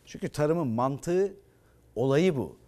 Çünkü 0.05 0.30
tarımın 0.30 0.68
mantığı 0.68 1.34
olayı 1.95 2.36
bu. 2.36 2.61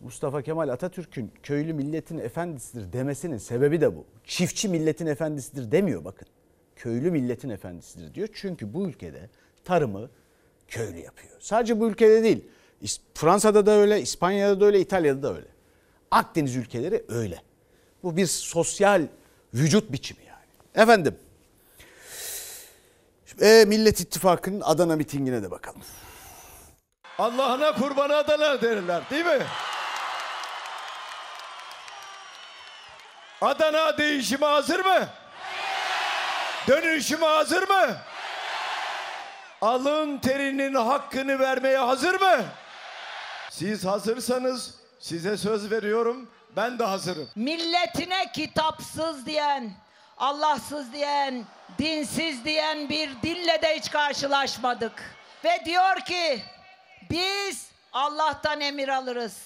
Mustafa 0.00 0.42
Kemal 0.42 0.68
Atatürk'ün 0.68 1.32
köylü 1.42 1.72
milletin 1.72 2.18
efendisidir 2.18 2.92
demesinin 2.92 3.38
sebebi 3.38 3.80
de 3.80 3.96
bu. 3.96 4.04
Çiftçi 4.24 4.68
milletin 4.68 5.06
efendisidir 5.06 5.72
demiyor 5.72 6.04
bakın. 6.04 6.28
Köylü 6.76 7.10
milletin 7.10 7.48
efendisidir 7.48 8.14
diyor. 8.14 8.28
Çünkü 8.34 8.74
bu 8.74 8.88
ülkede 8.88 9.30
tarımı 9.64 10.10
köylü 10.68 10.98
yapıyor. 10.98 11.36
Sadece 11.40 11.80
bu 11.80 11.88
ülkede 11.88 12.22
değil. 12.22 12.44
Fransa'da 13.14 13.66
da 13.66 13.70
öyle, 13.70 14.00
İspanya'da 14.00 14.60
da 14.60 14.64
öyle, 14.64 14.80
İtalya'da 14.80 15.22
da 15.22 15.34
öyle. 15.34 15.46
Akdeniz 16.10 16.56
ülkeleri 16.56 17.04
öyle. 17.08 17.42
Bu 18.02 18.16
bir 18.16 18.26
sosyal 18.26 19.06
vücut 19.54 19.92
biçimi 19.92 20.20
yani. 20.24 20.82
Efendim. 20.84 21.16
E, 23.40 23.64
Millet 23.68 24.00
İttifakı'nın 24.00 24.60
Adana 24.60 24.96
mitingine 24.96 25.42
de 25.42 25.50
bakalım. 25.50 25.82
Allah'ına 27.18 27.74
kurban 27.74 28.10
Adana 28.10 28.62
derler 28.62 29.10
değil 29.10 29.24
mi? 29.24 29.46
Adana 33.40 33.98
değişime 33.98 34.46
hazır 34.46 34.84
mı? 34.84 35.08
Dönüşüme 36.68 37.26
hazır 37.26 37.68
mı? 37.68 37.96
Alın 39.60 40.18
terinin 40.18 40.74
hakkını 40.74 41.38
vermeye 41.38 41.78
hazır 41.78 42.20
mı? 42.20 42.44
Siz 43.50 43.84
hazırsanız 43.84 44.80
Size 45.00 45.36
söz 45.36 45.70
veriyorum 45.70 46.30
ben 46.56 46.78
de 46.78 46.84
hazırım. 46.84 47.28
milletine 47.36 48.32
kitapsız 48.32 49.26
diyen, 49.26 49.72
Allahsız 50.18 50.92
diyen, 50.92 51.44
dinsiz 51.78 52.44
diyen 52.44 52.88
bir 52.88 53.10
dille 53.22 53.62
de 53.62 53.76
hiç 53.78 53.90
karşılaşmadık. 53.90 54.92
Ve 55.44 55.62
diyor 55.64 55.96
ki 55.96 56.42
biz 57.10 57.70
Allah'tan 57.92 58.60
emir 58.60 58.88
alırız. 58.88 59.38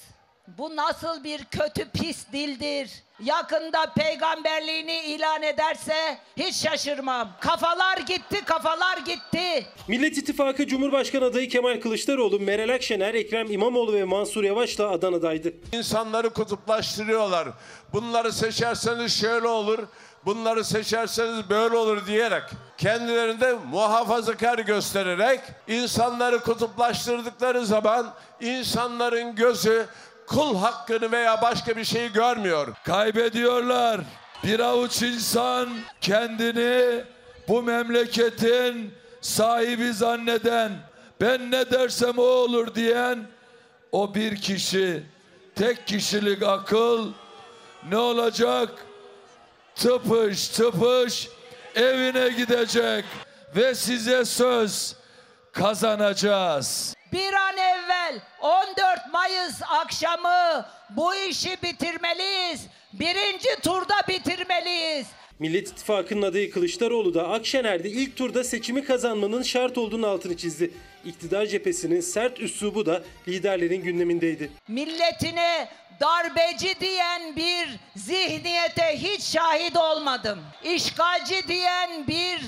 Bu 0.49 0.77
nasıl 0.77 1.25
bir 1.25 1.45
kötü 1.45 1.91
pis 1.91 2.33
dildir. 2.33 3.04
Yakında 3.21 3.87
peygamberliğini 3.97 5.01
ilan 5.01 5.43
ederse 5.43 6.19
hiç 6.37 6.57
şaşırmam. 6.57 7.29
Kafalar 7.41 7.99
gitti, 7.99 8.45
kafalar 8.45 8.99
gitti. 8.99 9.67
Millet 9.89 10.19
İttifakı 10.19 10.67
Cumhurbaşkanı 10.67 11.25
adayı 11.25 11.49
Kemal 11.49 11.81
Kılıçdaroğlu, 11.81 12.41
Meral 12.41 12.75
Akşener, 12.75 13.15
Ekrem 13.15 13.51
İmamoğlu 13.51 13.93
ve 13.93 14.05
Mansur 14.05 14.45
Yavaş'la 14.45 14.91
Adana'daydı. 14.91 15.53
İnsanları 15.73 16.31
kutuplaştırıyorlar. 16.31 17.49
Bunları 17.93 18.33
seçerseniz 18.33 19.21
şöyle 19.21 19.49
olur, 19.49 19.79
bunları 20.25 20.65
seçerseniz 20.65 21.51
böyle 21.51 21.77
olur 21.77 22.07
diyerek 22.07 22.43
kendilerinde 22.79 23.53
muhafazakar 23.71 24.59
göstererek 24.59 25.41
insanları 25.69 26.41
kutuplaştırdıkları 26.41 27.67
zaman 27.67 28.15
insanların 28.41 29.35
gözü 29.35 29.87
kul 30.27 30.57
hakkını 30.57 31.13
veya 31.13 31.43
başka 31.43 31.77
bir 31.77 31.85
şeyi 31.85 32.13
görmüyor. 32.13 32.75
Kaybediyorlar. 32.85 34.01
Bir 34.45 34.61
avuç 34.61 35.03
insan 35.03 35.69
kendini 36.01 37.05
bu 37.49 37.63
memleketin 37.63 38.95
sahibi 39.21 39.93
zanneden, 39.93 40.73
ben 41.21 41.51
ne 41.51 41.71
dersem 41.71 42.19
o 42.19 42.23
olur 42.23 42.75
diyen 42.75 43.19
o 43.93 44.15
bir 44.15 44.37
kişi, 44.37 45.03
tek 45.55 45.87
kişilik 45.87 46.43
akıl 46.43 47.13
ne 47.89 47.97
olacak? 47.97 48.71
Tıpış 49.77 50.49
tıpış 50.49 51.29
evine 51.75 52.29
gidecek 52.29 53.05
ve 53.57 53.75
size 53.75 54.25
söz 54.25 54.97
kazanacağız. 55.53 56.95
Bir 57.15 57.33
an 57.33 57.57
evvel 57.57 58.21
14 58.41 59.13
Mayıs 59.13 59.63
akşamı 59.69 60.67
bu 60.91 61.15
işi 61.15 61.57
bitirmeliyiz. 61.63 62.67
Birinci 62.93 63.49
turda 63.63 63.95
bitirmeliyiz. 64.09 65.07
Millet 65.39 65.69
İttifakı'nın 65.69 66.23
adayı 66.23 66.51
Kılıçdaroğlu 66.51 67.15
da 67.15 67.29
Akşener'de 67.29 67.89
ilk 67.91 68.17
turda 68.17 68.45
seçimi 68.45 68.85
kazanmanın 68.85 69.43
şart 69.43 69.79
olduğunu 69.79 70.07
altını 70.07 70.37
çizdi. 70.37 70.71
İktidar 71.05 71.47
cephesinin 71.47 72.01
sert 72.01 72.41
üslubu 72.41 72.87
da 72.87 73.03
liderlerin 73.29 73.83
gündemindeydi. 73.83 74.51
Milletine 74.69 75.69
darbeci 76.01 76.81
diyen 76.81 77.37
bir 77.37 77.69
zihniyete 77.97 78.99
hiç 78.99 79.23
şahit 79.23 79.77
olmadım. 79.77 80.39
İşgalci 80.65 81.49
diyen 81.49 82.07
bir 82.07 82.41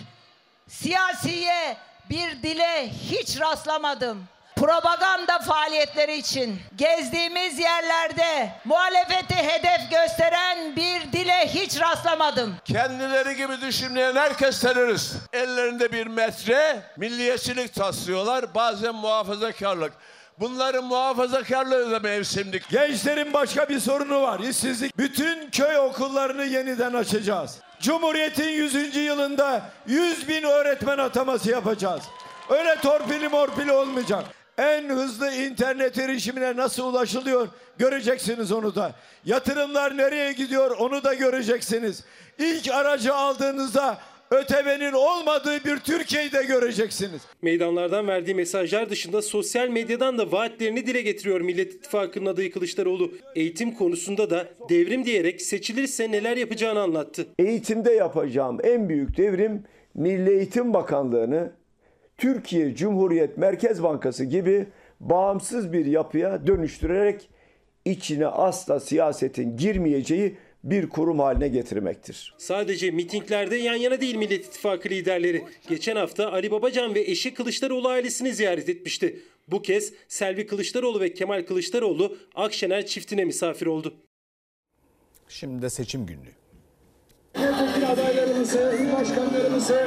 siyasiye, 0.69 1.77
bir 2.11 2.43
dile 2.43 2.89
hiç 3.11 3.41
rastlamadım. 3.41 4.27
Propaganda 4.57 5.39
faaliyetleri 5.39 6.17
için 6.17 6.61
gezdiğimiz 6.77 7.59
yerlerde 7.59 8.51
muhalefeti 8.65 9.35
hedef 9.35 9.91
gösteren 9.91 10.77
bir 10.77 11.13
dile 11.13 11.47
hiç 11.47 11.81
rastlamadım. 11.81 12.55
Kendileri 12.65 13.37
gibi 13.37 13.61
düşünmeyen 13.61 14.17
herkes 14.17 14.61
terörist. 14.61 15.15
Ellerinde 15.33 15.93
bir 15.93 16.07
metre 16.07 16.83
milliyetçilik 16.97 17.75
taslıyorlar. 17.75 18.55
Bazen 18.55 18.95
muhafazakarlık. 18.95 19.93
Bunların 20.41 20.85
muhafazakarlığı 20.85 21.91
da 21.91 22.01
mevsimlik. 22.01 22.69
Gençlerin 22.69 23.33
başka 23.33 23.69
bir 23.69 23.81
sorunu 23.81 24.23
var. 24.23 24.41
işsizlik. 24.41 24.99
Bütün 24.99 25.51
köy 25.51 25.79
okullarını 25.79 26.45
yeniden 26.45 26.93
açacağız. 26.93 27.59
Cumhuriyet'in 27.81 28.49
100. 28.49 28.97
yılında 28.97 29.63
100 29.87 30.29
bin 30.29 30.43
öğretmen 30.43 30.99
ataması 30.99 31.51
yapacağız. 31.51 32.03
Öyle 32.51 32.77
torpili 32.77 33.29
morpili 33.29 33.73
olmayacak. 33.73 34.25
En 34.59 34.89
hızlı 34.89 35.33
internet 35.33 35.99
erişimine 35.99 36.57
nasıl 36.57 36.85
ulaşılıyor 36.85 37.49
göreceksiniz 37.79 38.53
onu 38.53 38.75
da. 38.75 38.93
Yatırımlar 39.25 39.97
nereye 39.97 40.33
gidiyor 40.33 40.71
onu 40.71 41.05
da 41.05 41.15
göreceksiniz. 41.15 42.05
İlk 42.39 42.71
aracı 42.71 43.15
aldığınızda 43.15 43.99
ötemenin 44.31 44.93
olmadığı 44.93 45.65
bir 45.65 45.77
Türkiye'yi 45.77 46.33
de 46.33 46.43
göreceksiniz. 46.43 47.23
Meydanlardan 47.43 48.09
verdiği 48.09 48.35
mesajlar 48.35 48.91
dışında 48.91 49.23
sosyal 49.23 49.69
medyadan 49.69 50.19
da 50.19 50.33
vaatlerini 50.33 50.87
dile 50.87 51.03
getiriyor 51.03 51.41
Millet 51.41 51.75
İttifakı'nın 51.75 52.27
adayı 52.27 52.53
Kılıçdaroğlu. 52.53 53.13
Eğitim 53.35 53.75
konusunda 53.75 54.31
da 54.31 54.49
devrim 54.69 55.05
diyerek 55.05 55.43
seçilirse 55.43 56.13
neler 56.13 56.37
yapacağını 56.37 56.81
anlattı. 56.81 57.27
Eğitimde 57.39 57.93
yapacağım 57.93 58.59
en 58.63 58.89
büyük 58.89 59.17
devrim 59.17 59.65
Milli 59.95 60.31
Eğitim 60.31 60.75
Bakanlığı'nı 60.75 61.53
Türkiye 62.19 62.75
Cumhuriyet 62.75 63.39
Merkez 63.39 63.83
Bankası 63.83 64.25
gibi 64.25 64.67
bağımsız 65.01 65.73
bir 65.73 65.87
yapıya 65.87 66.47
dönüştürerek 66.47 67.29
içine 67.85 68.27
asla 68.27 68.81
siyasetin 68.81 69.57
girmeyeceği 69.57 70.37
bir 70.65 70.89
kurum 70.89 71.19
haline 71.19 71.49
getirmektir. 71.49 72.35
Sadece 72.39 72.91
mitinglerde 72.91 73.57
yan 73.57 73.75
yana 73.75 74.01
değil 74.01 74.15
Millet 74.17 74.47
İttifakı 74.47 74.89
liderleri. 74.89 75.45
Geçen 75.69 75.97
hafta 75.97 76.33
Ali 76.33 76.51
Babacan 76.51 76.95
ve 76.95 77.01
eşi 77.01 77.35
Kılıçdaroğlu 77.35 77.89
ailesini 77.89 78.35
ziyaret 78.35 78.69
etmişti. 78.69 79.23
Bu 79.49 79.63
kez 79.63 79.93
Selvi 80.09 80.47
Kılıçdaroğlu 80.47 81.01
ve 81.01 81.15
Kemal 81.15 81.47
Kılıçdaroğlu 81.47 82.17
Akşener 82.35 82.87
çiftine 82.87 83.25
misafir 83.25 83.67
oldu. 83.67 83.95
Şimdi 85.29 85.63
de 85.63 85.71
seçim 85.71 86.07
günlüğü. 86.07 86.46
Milletvekili 87.39 87.87
adaylarımızı, 87.87 88.79
il 88.81 88.93
başkanlarımızı 88.93 89.87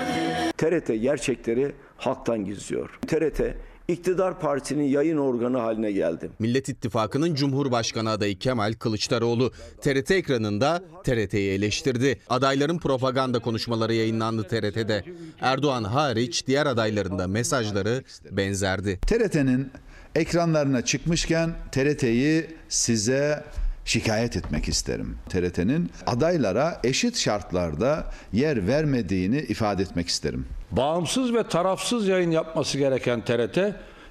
TRT 0.58 0.88
gerçekleri 0.88 1.72
halktan 1.98 2.46
gizliyor. 2.46 3.00
TRT 3.08 3.42
iktidar 3.88 4.40
partisinin 4.40 4.84
yayın 4.84 5.18
organı 5.18 5.58
haline 5.58 5.92
geldi. 5.92 6.30
Millet 6.40 6.70
İttifakı'nın 6.70 7.36
Cumhurbaşkanı 7.36 8.10
adayı 8.10 8.40
Kemal 8.40 8.74
Kılıçdaroğlu 8.74 9.52
TRT 9.82 10.12
ekranında 10.12 10.84
TRT'yi 11.04 11.52
eleştirdi. 11.52 12.20
Adayların 12.30 12.78
propaganda 12.80 13.40
konuşmaları 13.40 13.94
yayınlandı 13.94 14.44
TRT'de. 14.44 15.04
Erdoğan 15.42 15.84
hariç 15.84 16.48
diğer 16.48 16.66
adayların 16.66 17.20
da 17.20 17.28
mesajları 17.28 18.04
benzerdi. 18.32 19.00
TRT'nin 19.08 19.72
ekranlarına 20.16 20.82
çıkmışken 20.86 21.56
TRT'yi 21.72 22.46
size 22.70 23.44
şikayet 23.90 24.38
etmek 24.38 24.68
isterim. 24.68 25.18
TRT'nin 25.30 25.92
adaylara 26.08 26.78
eşit 26.84 27.18
şartlarda 27.18 28.06
yer 28.34 28.68
vermediğini 28.68 29.38
ifade 29.38 29.82
etmek 29.82 30.08
isterim. 30.08 30.46
Bağımsız 30.72 31.34
ve 31.34 31.44
tarafsız 31.44 32.08
yayın 32.08 32.32
yapması 32.32 32.78
gereken 32.78 33.22
TRT, 33.22 33.58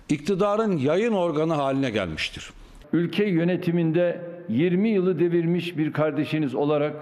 iktidarın 0.09 0.76
yayın 0.76 1.12
organı 1.12 1.55
haline 1.55 1.91
gelmiştir. 1.91 2.51
Ülke 2.93 3.24
yönetiminde 3.24 4.20
20 4.49 4.89
yılı 4.89 5.18
devirmiş 5.18 5.79
bir 5.79 5.93
kardeşiniz 5.93 6.55
olarak 6.55 6.97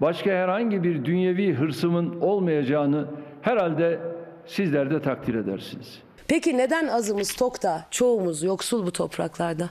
başka 0.00 0.30
herhangi 0.30 0.82
bir 0.82 1.04
dünyevi 1.04 1.54
hırsımın 1.54 2.20
olmayacağını 2.20 3.06
herhalde 3.42 4.00
sizler 4.46 4.90
de 4.90 5.02
takdir 5.02 5.34
edersiniz. 5.34 5.98
Peki 6.28 6.56
neden 6.56 6.86
azımız 6.86 7.32
tokta, 7.34 7.86
çoğumuz 7.90 8.42
yoksul 8.42 8.86
bu 8.86 8.92
topraklarda? 8.92 9.70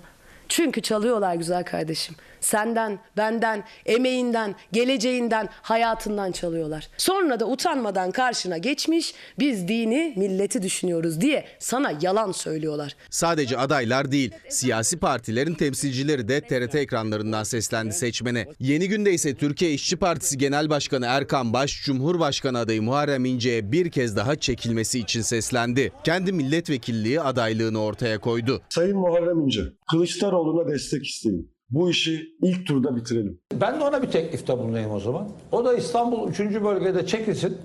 Çünkü 0.50 0.82
çalıyorlar 0.82 1.36
güzel 1.36 1.64
kardeşim. 1.64 2.16
Senden, 2.44 3.00
benden, 3.18 3.64
emeğinden, 3.86 4.56
geleceğinden, 4.72 5.50
hayatından 5.52 6.32
çalıyorlar. 6.32 6.90
Sonra 6.98 7.40
da 7.40 7.48
utanmadan 7.48 8.12
karşına 8.12 8.58
geçmiş 8.58 9.14
biz 9.40 9.68
dini, 9.68 10.14
milleti 10.18 10.62
düşünüyoruz 10.62 11.22
diye 11.22 11.46
sana 11.60 11.94
yalan 12.02 12.32
söylüyorlar. 12.32 12.96
Sadece 13.10 13.58
adaylar 13.58 14.12
değil, 14.12 14.32
siyasi 14.50 15.00
partilerin 15.00 15.54
temsilcileri 15.54 16.28
de 16.28 16.42
TRT 16.42 16.76
ekranlarından 16.76 17.44
seslendi 17.44 17.94
seçmene. 17.94 18.48
Yeni 18.60 18.88
günde 18.88 19.14
ise 19.14 19.36
Türkiye 19.36 19.72
İşçi 19.72 19.98
Partisi 19.98 20.38
Genel 20.38 20.70
Başkanı 20.70 21.06
Erkan 21.06 21.54
Baş, 21.54 21.84
Cumhurbaşkanı 21.84 22.60
adayı 22.60 22.82
Muharrem 22.82 23.26
İnce'ye 23.26 23.72
bir 23.72 23.92
kez 23.92 24.16
daha 24.16 24.36
çekilmesi 24.36 25.00
için 25.00 25.22
seslendi. 25.22 25.92
Kendi 26.04 26.34
milletvekilliği 26.34 27.22
adaylığını 27.22 27.82
ortaya 27.82 28.20
koydu. 28.20 28.62
Sayın 28.70 28.98
Muharrem 28.98 29.40
İnce, 29.40 29.62
Kılıçdaroğlu'na 29.92 30.72
destek 30.72 31.06
isteyin. 31.06 31.53
Bu 31.74 31.90
işi 31.90 32.36
ilk 32.42 32.68
turda 32.68 32.96
bitirelim. 32.96 33.40
Ben 33.54 33.80
de 33.80 33.84
ona 33.84 34.02
bir 34.02 34.12
teklifte 34.12 34.58
bulunayım 34.58 34.92
o 34.92 35.00
zaman. 35.00 35.30
O 35.52 35.66
da 35.66 35.74
İstanbul 35.74 36.30
3. 36.30 36.40
bölgede 36.40 37.06
çekilsin. 37.06 37.58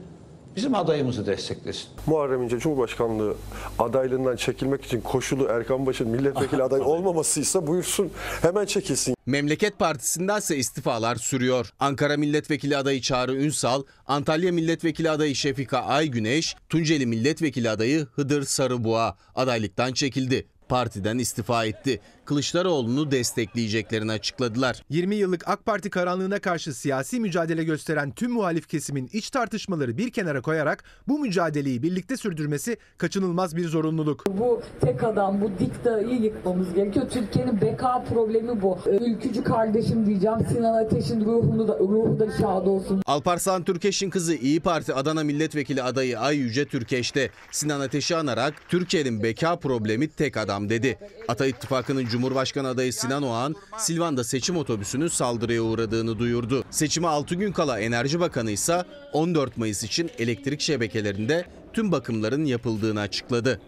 Bizim 0.57 0.75
adayımızı 0.75 1.27
desteklesin. 1.27 1.89
Muharrem 2.07 2.43
İnce 2.43 2.59
Cumhurbaşkanlığı 2.59 3.35
adaylığından 3.79 4.37
çekilmek 4.37 4.85
için 4.85 5.01
koşulu 5.01 5.47
Erkan 5.51 5.87
Baş'ın 5.87 6.09
milletvekili 6.09 6.63
adayı 6.63 6.83
olmamasıysa 6.83 7.67
buyursun 7.67 8.11
hemen 8.43 8.67
çekilsin. 8.67 9.15
Memleket 9.27 9.79
Partisi'ndense 9.79 10.57
istifalar 10.57 11.17
sürüyor. 11.17 11.71
Ankara 11.81 12.17
Milletvekili 12.17 12.77
adayı 12.77 13.01
Çağrı 13.01 13.37
Ünsal, 13.37 13.83
Antalya 14.07 14.53
Milletvekili 14.53 15.11
adayı 15.11 15.35
Şefika 15.35 15.79
Aygüneş, 15.79 16.57
Tunceli 16.69 17.07
Milletvekili 17.07 17.71
adayı 17.71 18.07
Hıdır 18.15 18.43
Sarıboğa 18.43 19.17
adaylıktan 19.35 19.93
çekildi. 19.93 20.47
Partiden 20.69 21.19
istifa 21.19 21.65
etti. 21.65 22.01
Kılıçdaroğlu'nu 22.29 23.11
destekleyeceklerini 23.11 24.13
açıkladılar. 24.13 24.83
20 24.91 25.15
yıllık 25.15 25.49
AK 25.49 25.67
Parti 25.67 25.91
karanlığına 25.91 26.39
karşı 26.39 26.75
siyasi 26.75 27.21
mücadele 27.21 27.65
gösteren 27.65 28.11
tüm 28.11 28.33
muhalif 28.33 28.69
kesimin 28.69 29.11
iç 29.13 29.31
tartışmaları 29.31 29.99
bir 29.99 30.11
kenara 30.11 30.41
koyarak 30.41 30.85
bu 31.09 31.19
mücadeleyi 31.19 31.83
birlikte 31.83 32.17
sürdürmesi 32.17 32.77
kaçınılmaz 32.99 33.57
bir 33.57 33.69
zorunluluk. 33.69 34.25
Bu 34.27 34.63
tek 34.81 35.05
adam, 35.05 35.41
bu 35.41 35.51
diktayı 35.59 36.23
yıkmamız 36.23 36.75
gerekiyor. 36.75 37.07
Türkiye'nin 37.11 37.61
beka 37.61 38.05
problemi 38.05 38.63
bu. 38.63 38.79
Ülkücü 38.87 39.45
kardeşim 39.45 40.07
diyeceğim. 40.07 40.39
Sinan 40.53 40.85
Ateş'in 40.85 41.25
ruhunu 41.25 41.69
da, 41.69 41.79
ruhu 41.79 42.19
da 42.19 42.31
şad 42.41 42.67
olsun. 42.67 43.03
Alparslan 43.07 43.65
Türkeş'in 43.65 44.11
kızı 44.11 44.35
İyi 44.35 44.61
Parti 44.61 44.95
Adana 44.95 45.25
Milletvekili 45.25 45.83
adayı 45.83 46.21
Ay 46.21 46.37
Yüce 46.37 46.65
Türkeş 46.65 47.15
de 47.15 47.31
Sinan 47.51 47.81
Ateş'i 47.81 48.17
anarak 48.17 48.55
Türkiye'nin 48.69 49.23
beka 49.23 49.57
problemi 49.57 50.09
tek 50.09 50.37
adam 50.37 50.69
dedi. 50.69 50.99
Ata 51.29 51.47
İttifakı'nın 51.47 52.01
Cumhurbaşkanı 52.01 52.18
adayı 52.65 52.93
Sinan 52.93 53.23
Oğan, 53.23 53.55
Silvan'da 53.79 54.25
seçim 54.25 54.57
otobüsünün 54.57 55.09
saldırıya 55.09 55.63
uğradığını 55.63 56.19
duyurdu. 56.19 56.65
Seçime 56.71 57.09
6 57.09 57.35
gün 57.35 57.53
kala 57.53 57.81
Enerji 57.81 58.21
Bakanı 58.21 58.51
ise 58.51 58.85
14 59.13 59.57
Mayıs 59.57 59.83
için 59.83 60.11
elektrik 60.19 60.61
şebekelerinde 60.61 61.45
tüm 61.73 61.93
bakımların 61.93 62.45
yapıldığını 62.45 63.01
açıkladı. 63.01 63.61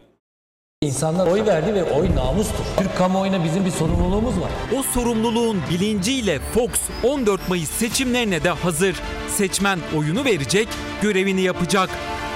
İnsanlar 0.82 1.26
oy 1.26 1.46
verdi 1.46 1.74
ve 1.74 1.82
oy 1.82 2.16
namustur. 2.16 2.64
Türk 2.78 2.96
kamuoyuna 2.98 3.44
bizim 3.44 3.64
bir 3.64 3.70
sorumluluğumuz 3.70 4.40
var. 4.40 4.50
O 4.78 4.82
sorumluluğun 4.82 5.58
bilinciyle 5.70 6.40
Fox 6.54 6.70
14 7.02 7.48
Mayıs 7.48 7.70
seçimlerine 7.70 8.44
de 8.44 8.50
hazır. 8.50 8.96
Seçmen 9.28 9.78
oyunu 9.96 10.24
verecek, 10.24 10.68
görevini 11.02 11.40
yapacak. 11.40 11.90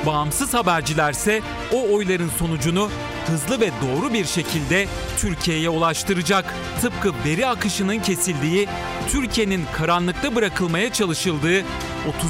Bağımsız 0.06 0.54
habercilerse 0.54 1.40
o 1.72 1.94
oyların 1.94 2.30
sonucunu 2.38 2.90
hızlı 3.26 3.60
ve 3.60 3.70
doğru 3.70 4.12
bir 4.12 4.24
şekilde 4.24 4.86
Türkiye'ye 5.16 5.68
ulaştıracak. 5.68 6.54
Tıpkı 6.80 7.12
veri 7.24 7.46
akışının 7.46 7.98
kesildiği, 7.98 8.68
Türkiye'nin 9.08 9.64
karanlıkta 9.72 10.34
bırakılmaya 10.34 10.92
çalışıldığı 10.92 11.64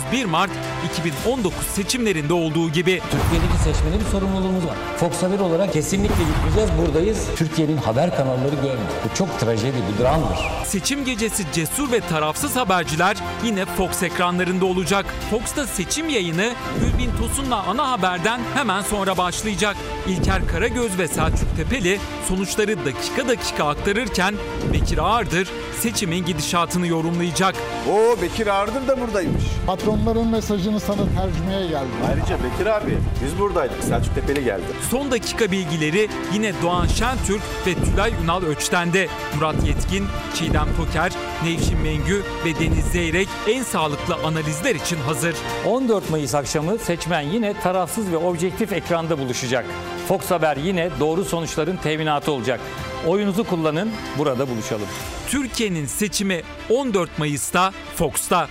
31 0.09 0.25
Mart 0.25 0.51
2019 0.93 1.67
seçimlerinde 1.67 2.33
olduğu 2.33 2.71
gibi. 2.71 3.01
Türkiye'deki 3.11 3.59
seçmene 3.65 4.01
bir 4.01 4.05
sorumluluğumuz 4.05 4.67
var. 4.67 4.77
Fox 4.97 5.23
Haber 5.23 5.39
olarak 5.39 5.73
kesinlikle 5.73 6.25
gitmeyeceğiz. 6.25 6.71
Buradayız. 6.79 7.27
Türkiye'nin 7.37 7.77
haber 7.77 8.17
kanalları 8.17 8.55
görmüyor. 8.55 8.79
Bu 9.05 9.17
çok 9.17 9.41
trajedi, 9.41 9.77
bir 9.93 10.05
dramdır. 10.05 10.39
Seçim 10.65 11.05
gecesi 11.05 11.45
cesur 11.53 11.93
ve 11.93 12.01
tarafsız 12.01 12.57
haberciler 12.57 13.17
yine 13.45 13.65
Fox 13.65 14.03
ekranlarında 14.03 14.65
olacak. 14.65 15.07
Fox'ta 15.31 15.67
seçim 15.67 16.09
yayını 16.09 16.53
Gülbin 16.81 17.11
Tosun'la 17.19 17.64
ana 17.69 17.91
haberden 17.91 18.41
hemen 18.55 18.83
sonra 18.83 19.17
başlayacak. 19.17 19.77
İlker 20.09 20.49
Karagöz 20.49 20.99
ve 20.99 21.09
Selçuk 21.09 21.57
Tepeli 21.57 21.99
sonuçları 22.29 22.85
dakika 22.85 23.29
dakika 23.29 23.65
aktarırken 23.69 24.35
Bekir 24.73 24.99
Ağırdır 24.99 25.49
seçimin 25.81 26.25
gidişatını 26.25 26.87
yorumlayacak. 26.87 27.55
Oo 27.91 28.23
Bekir 28.23 28.47
Ağırdır 28.47 28.89
da 28.89 29.01
buradaymış. 29.01 29.45
Patronların 29.67 30.29
mesajını 30.29 30.81
sana 30.81 30.97
tercümeye 30.97 31.67
geldim. 31.67 31.89
Ayrıca 32.09 32.39
Bekir 32.45 32.67
abi 32.67 32.99
biz 33.25 33.39
buradaydık. 33.39 33.85
Selçuk 33.85 34.15
Tepeli 34.15 34.45
geldi. 34.45 34.65
Son 34.91 35.11
dakika 35.11 35.51
bilgileri 35.51 36.09
yine 36.35 36.53
Doğan 36.63 36.87
Şentürk 36.87 37.43
ve 37.67 37.75
Tülay 37.75 38.13
Ünal 38.25 38.43
Öçten'de. 38.43 39.09
Murat 39.35 39.67
Yetkin, 39.67 40.07
Çiğdem 40.35 40.69
Toker, 40.77 41.13
Nevşin 41.45 41.79
Mengü 41.79 42.23
ve 42.45 42.55
Deniz 42.55 42.85
Zeyrek 42.85 43.29
en 43.49 43.63
sağlıklı 43.63 44.15
analizler 44.15 44.75
için 44.75 44.97
hazır. 44.97 45.37
14 45.67 46.11
Mayıs 46.11 46.35
akşamı 46.35 46.79
seçmen 46.79 47.21
yine 47.21 47.61
tarafsız 47.61 48.13
ve 48.13 48.17
objektif 48.17 48.73
ekranda 48.73 49.19
buluşacak. 49.19 49.67
Fox 50.09 50.31
Haber 50.31 50.57
yine 50.57 50.91
doğru 51.01 51.25
sonuçların 51.25 51.77
teminatı 51.77 52.33
olacak. 52.33 52.61
Oyunuzu 53.07 53.45
kullanın, 53.45 53.91
burada 54.19 54.49
buluşalım. 54.49 54.89
Türkiye'nin 55.29 55.87
seçimi 55.87 56.43
14 56.71 57.19
Mayıs'ta 57.19 57.73
Fox'ta. 57.97 58.49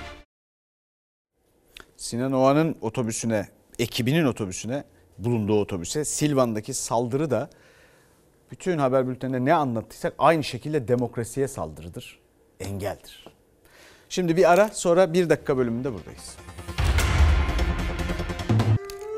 Sinan 1.98 2.32
Oğan'ın 2.32 2.76
otobüsüne, 2.82 3.48
ekibinin 3.80 4.26
otobüsüne, 4.26 4.84
bulunduğu 5.18 5.60
otobüse 5.60 6.06
Silvan'daki 6.06 6.74
saldırı 6.74 7.32
da 7.32 7.50
bütün 8.52 8.78
haber 8.78 9.08
bülteninde 9.08 9.46
ne 9.46 9.54
anlattıysak 9.54 10.14
aynı 10.18 10.44
şekilde 10.44 10.88
demokrasiye 10.88 11.48
saldırıdır, 11.48 12.20
engeldir. 12.60 13.26
Şimdi 14.10 14.38
bir 14.38 14.52
ara 14.52 14.70
sonra 14.74 15.14
bir 15.14 15.30
dakika 15.30 15.58
bölümünde 15.58 15.94
buradayız. 15.94 16.38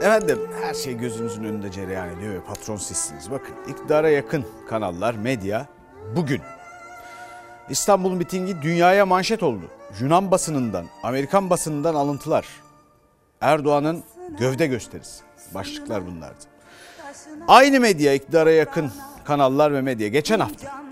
Efendim 0.02 0.40
her 0.62 0.74
şey 0.74 0.98
gözünüzün 0.98 1.44
önünde 1.44 1.72
cereyan 1.72 2.10
ediyor 2.10 2.34
ve 2.34 2.40
patron 2.44 2.76
sizsiniz. 2.76 3.32
Bakın 3.32 3.56
iktidara 3.68 4.10
yakın 4.10 4.46
kanallar, 4.70 5.14
medya 5.14 5.68
bugün 6.16 6.42
İstanbul 7.70 8.12
mitingi 8.12 8.62
dünyaya 8.62 9.06
manşet 9.06 9.44
oldu. 9.44 9.66
Yunan 10.00 10.32
basınından, 10.32 10.86
Amerikan 11.04 11.50
basınından 11.50 11.96
alıntılar. 11.96 12.48
Erdoğan'ın 13.42 14.04
gövde 14.40 14.68
gösterisi. 14.68 15.24
Başlıklar 15.54 16.08
bunlardı. 16.08 16.46
Aynı 17.48 17.80
medya 17.80 18.14
iktidara 18.14 18.52
yakın 18.52 18.92
kanallar 19.24 19.74
ve 19.74 19.82
medya 19.82 20.08
geçen 20.08 20.40
hafta 20.40 20.85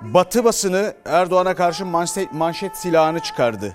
Batı 0.00 0.44
basını 0.44 0.94
Erdoğan'a 1.04 1.54
karşı 1.54 1.86
manşet, 1.86 2.32
manşet 2.32 2.76
silahını 2.76 3.20
çıkardı. 3.20 3.72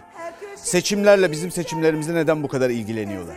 Seçimlerle 0.56 1.32
bizim 1.32 1.52
seçimlerimizde 1.52 2.16
neden 2.16 2.44
bu 2.44 2.48
kadar 2.48 2.70
ilgileniyorlar? 2.70 3.36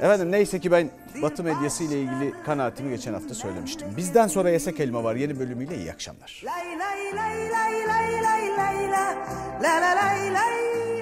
Efendim 0.00 0.32
neyse 0.32 0.60
ki 0.60 0.70
ben 0.70 0.90
Batı 1.22 1.44
medyası 1.44 1.84
ile 1.84 2.00
ilgili 2.00 2.34
kanaatimi 2.46 2.90
geçen 2.90 3.12
hafta 3.14 3.34
söylemiştim. 3.34 3.88
Bizden 3.96 4.26
sonra 4.26 4.50
Yesek 4.50 4.80
Elma 4.80 5.04
var 5.04 5.14
yeni 5.14 5.38
bölümüyle 5.40 5.76
iyi 5.76 5.92
akşamlar. 5.92 6.42
lay 6.44 6.78
lay 6.78 7.16
lay 7.16 7.50
lay 7.52 8.22
lay 8.22 8.56
lay 8.56 8.90
la 8.90 9.16
la 9.62 9.80
la 9.80 10.34
la 10.34 10.97